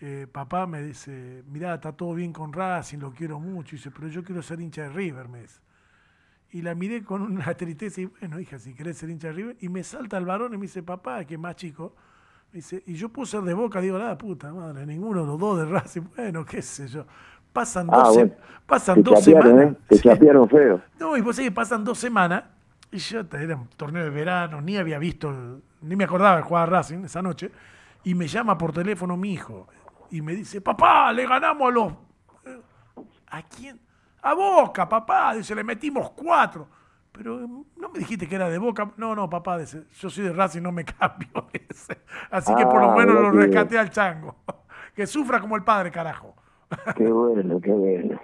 eh, 0.03 0.27
papá 0.31 0.67
me 0.67 0.83
dice, 0.83 1.45
mirá, 1.47 1.75
está 1.75 1.93
todo 1.93 2.15
bien 2.15 2.33
con 2.33 2.55
Racing, 2.55 2.99
lo 2.99 3.13
quiero 3.13 3.39
mucho. 3.39 3.75
Y 3.75 3.79
dice, 3.79 3.91
pero 3.91 4.09
yo 4.09 4.25
quiero 4.25 4.41
ser 4.41 4.61
hincha 4.61 4.83
de 4.83 4.89
River, 4.89 5.29
me 5.29 5.45
Y 6.53 6.63
la 6.63 6.75
miré 6.75 7.05
con 7.05 7.21
una 7.21 7.53
tristeza 7.57 8.01
y, 8.01 8.07
bueno, 8.07 8.41
hija, 8.41 8.59
si 8.59 8.73
querés 8.75 8.97
ser 8.97 9.11
hincha 9.11 9.29
de 9.29 9.35
River. 9.35 9.57
Y 9.61 9.69
me 9.69 9.85
salta 9.85 10.17
el 10.17 10.25
varón 10.25 10.55
y 10.55 10.57
me 10.57 10.63
dice, 10.63 10.83
papá, 10.83 11.25
que 11.27 11.35
es 11.35 11.41
más 11.41 11.55
chico. 11.57 11.95
dice, 12.51 12.83
y 12.87 12.95
yo 12.95 13.11
puedo 13.11 13.27
ser 13.27 13.43
de 13.43 13.53
Boca. 13.53 13.81
Digo, 13.81 13.99
la 13.99 14.17
puta 14.17 14.53
madre, 14.55 14.87
ninguno 14.87 15.21
de 15.21 15.27
los 15.27 15.39
dos 15.39 15.59
de 15.59 15.67
Racing. 15.67 16.03
Bueno, 16.17 16.47
qué 16.47 16.63
sé 16.63 16.89
yo. 16.89 17.05
Pasan 17.53 17.89
ah, 17.91 18.05
dos, 18.05 18.31
pasan 18.65 19.03
dos 19.03 19.23
semanas. 19.23 19.73
¿eh? 19.73 19.77
Te 19.89 19.99
chapearon 19.99 20.49
feo. 20.49 20.81
No, 20.99 21.17
y 21.17 21.21
vos 21.21 21.37
sabés 21.37 21.51
que 21.51 21.55
pasan 21.55 21.85
dos 21.85 21.99
semanas. 21.99 22.45
Y 22.91 22.99
yo, 22.99 23.21
era 23.33 23.55
un 23.55 23.69
torneo 23.77 24.03
de 24.05 24.11
verano, 24.11 24.63
ni 24.63 24.77
había 24.77 24.99
visto, 24.99 25.61
ni 25.83 25.95
me 25.95 26.05
acordaba 26.05 26.37
de 26.37 26.43
jugar 26.43 26.63
a 26.63 26.67
Racing 26.67 27.05
esa 27.05 27.21
noche. 27.21 27.51
Y 28.05 28.15
me 28.15 28.27
llama 28.29 28.57
por 28.57 28.73
teléfono 28.73 29.17
mi 29.17 29.35
hijo 29.35 29.67
y 30.11 30.23
me 30.23 30.35
dice, 30.35 30.61
papá, 30.61 31.13
le 31.13 31.27
ganamos 31.27 31.69
a 31.69 31.71
los... 31.73 31.93
¿A 33.29 33.43
quién? 33.43 33.81
A 34.23 34.35
Boca, 34.35 34.89
papá. 34.89 35.35
Dice, 35.35 35.55
le 35.55 35.65
metimos 35.65 36.11
cuatro. 36.11 36.69
Pero 37.13 37.41
no 37.77 37.89
me 37.89 37.99
dijiste 37.99 38.29
que 38.29 38.35
era 38.35 38.49
de 38.49 38.59
Boca. 38.59 38.93
No, 38.97 39.15
no, 39.15 39.29
papá, 39.29 39.59
dice, 39.59 39.85
yo 39.99 40.11
soy 40.11 40.25
de 40.25 40.33
Racing, 40.33 40.63
no 40.63 40.73
me 40.73 40.85
cambio. 40.99 41.29
Así 42.31 42.55
que 42.55 42.65
por 42.65 42.81
lo 42.81 42.93
ah, 42.93 42.97
menos 42.97 43.15
lo 43.15 43.31
rescaté 43.31 43.79
al 43.79 43.91
chango. 43.91 44.37
Que 44.95 45.07
sufra 45.07 45.41
como 45.41 45.57
el 45.57 45.63
padre, 45.63 45.93
carajo. 45.93 46.35
Qué 46.97 47.07
bueno, 47.11 47.61
qué 47.61 47.71
bueno. 47.71 48.21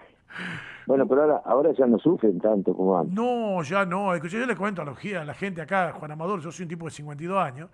Bueno, 0.84 1.06
pero 1.06 1.22
ahora, 1.22 1.42
ahora 1.44 1.72
ya 1.72 1.86
no 1.86 1.96
sufren 1.98 2.40
tanto 2.40 2.74
como 2.74 2.98
antes. 2.98 3.14
No, 3.14 3.62
ya 3.62 3.86
no. 3.86 4.14
Yo, 4.16 4.26
yo 4.26 4.44
le 4.44 4.56
cuento 4.56 4.82
a 4.82 4.84
la 4.84 5.34
gente 5.34 5.62
acá, 5.62 5.92
Juan 5.92 6.10
Amador, 6.10 6.40
yo 6.40 6.50
soy 6.50 6.64
un 6.64 6.68
tipo 6.68 6.86
de 6.86 6.90
52 6.90 7.38
años. 7.38 7.70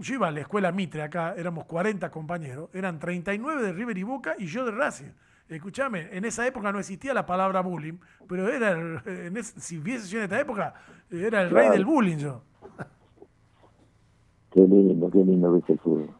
Yo 0.00 0.14
iba 0.14 0.28
a 0.28 0.30
la 0.30 0.40
escuela 0.40 0.72
Mitre 0.72 1.02
acá, 1.02 1.34
éramos 1.36 1.66
40 1.66 2.10
compañeros, 2.10 2.70
eran 2.72 2.98
39 2.98 3.62
de 3.62 3.72
River 3.72 3.98
y 3.98 4.02
Boca 4.02 4.34
y 4.38 4.46
yo 4.46 4.64
de 4.64 4.70
Racing. 4.70 5.10
Escúchame, 5.48 6.08
en 6.12 6.24
esa 6.24 6.46
época 6.46 6.72
no 6.72 6.78
existía 6.78 7.12
la 7.12 7.26
palabra 7.26 7.60
bullying, 7.60 7.98
pero 8.28 8.48
era, 8.48 8.70
en 9.04 9.44
si 9.44 9.78
hubiese 9.78 10.06
sido 10.06 10.20
en 10.20 10.24
esta 10.24 10.40
época, 10.40 10.74
era 11.10 11.42
el 11.42 11.50
rey 11.50 11.68
del 11.70 11.84
bullying 11.84 12.18
yo. 12.18 12.42
Qué 14.52 14.60
lindo, 14.60 15.10
qué 15.10 15.18
lindo 15.18 15.62
que 15.66 15.72
el 15.72 15.78
fútbol. 15.78 16.10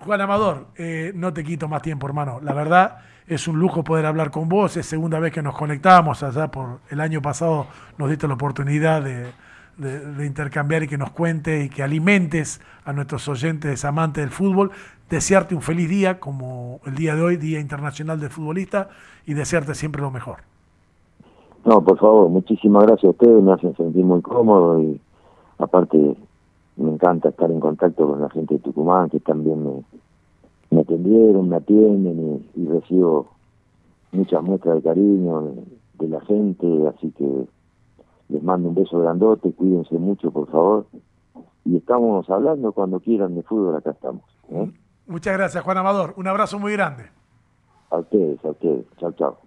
Juan 0.00 0.20
Amador, 0.20 0.66
eh, 0.76 1.12
no 1.14 1.32
te 1.32 1.44
quito 1.44 1.68
más 1.68 1.80
tiempo, 1.80 2.06
hermano. 2.06 2.40
La 2.42 2.54
verdad 2.54 2.98
es 3.26 3.46
un 3.46 3.58
lujo 3.58 3.84
poder 3.84 4.06
hablar 4.06 4.30
con 4.30 4.48
vos. 4.48 4.76
Es 4.76 4.86
segunda 4.86 5.20
vez 5.20 5.32
que 5.32 5.42
nos 5.42 5.56
conectamos. 5.56 6.22
Allá 6.22 6.50
por 6.50 6.80
el 6.90 7.00
año 7.00 7.22
pasado 7.22 7.68
nos 7.98 8.10
diste 8.10 8.26
la 8.26 8.34
oportunidad 8.34 9.02
de, 9.02 9.32
de, 9.78 10.26
intercambiar 10.26 10.82
y 10.82 10.88
que 10.88 10.98
nos 10.98 11.10
cuente 11.10 11.64
y 11.64 11.68
que 11.68 11.82
alimentes 11.82 12.60
a 12.84 12.92
nuestros 12.92 13.28
oyentes 13.28 13.84
amantes 13.84 14.22
del 14.22 14.30
fútbol. 14.30 14.70
Desearte 15.08 15.54
un 15.54 15.62
feliz 15.62 15.88
día 15.88 16.20
como 16.20 16.80
el 16.86 16.94
día 16.94 17.14
de 17.14 17.22
hoy, 17.22 17.36
Día 17.36 17.60
Internacional 17.60 18.18
del 18.20 18.30
Futbolista, 18.30 18.88
y 19.26 19.34
desearte 19.34 19.74
siempre 19.74 20.00
lo 20.00 20.10
mejor. 20.10 20.38
No, 21.64 21.82
por 21.84 21.98
favor, 21.98 22.28
muchísimas 22.28 22.84
gracias 22.84 23.04
a 23.04 23.10
ustedes, 23.10 23.42
me 23.42 23.52
hacen 23.52 23.76
sentir 23.76 24.04
muy 24.04 24.20
cómodo 24.20 24.82
y 24.82 25.00
aparte 25.58 26.16
me 26.76 26.90
encanta 26.90 27.28
estar 27.28 27.50
en 27.50 27.60
contacto 27.60 28.08
con 28.08 28.20
la 28.20 28.30
gente 28.30 28.54
de 28.54 28.60
Tucumán 28.60 29.10
que 29.10 29.20
también 29.20 29.62
me, 29.62 29.82
me 30.70 30.80
atendieron, 30.80 31.48
me 31.48 31.56
atienden 31.56 32.44
y, 32.56 32.66
recibo 32.66 33.28
muchas 34.10 34.42
muestras 34.42 34.76
de 34.76 34.82
cariño 34.82 35.52
de 35.98 36.08
la 36.08 36.20
gente, 36.22 36.66
así 36.88 37.12
que 37.12 37.46
les 38.32 38.42
mando 38.42 38.68
un 38.68 38.74
beso 38.74 38.98
grandote, 38.98 39.52
cuídense 39.52 39.96
mucho, 39.98 40.30
por 40.30 40.50
favor. 40.50 40.86
Y 41.64 41.76
estamos 41.76 42.28
hablando 42.30 42.72
cuando 42.72 42.98
quieran 43.00 43.34
de 43.34 43.42
fútbol, 43.42 43.76
acá 43.76 43.90
estamos. 43.90 44.22
¿eh? 44.50 44.70
Muchas 45.06 45.36
gracias, 45.36 45.62
Juan 45.62 45.78
Amador. 45.78 46.14
Un 46.16 46.26
abrazo 46.26 46.58
muy 46.58 46.72
grande. 46.72 47.04
A 47.90 47.98
ustedes, 47.98 48.44
a 48.44 48.50
ustedes. 48.50 48.86
Chao, 48.98 49.12
chao. 49.12 49.42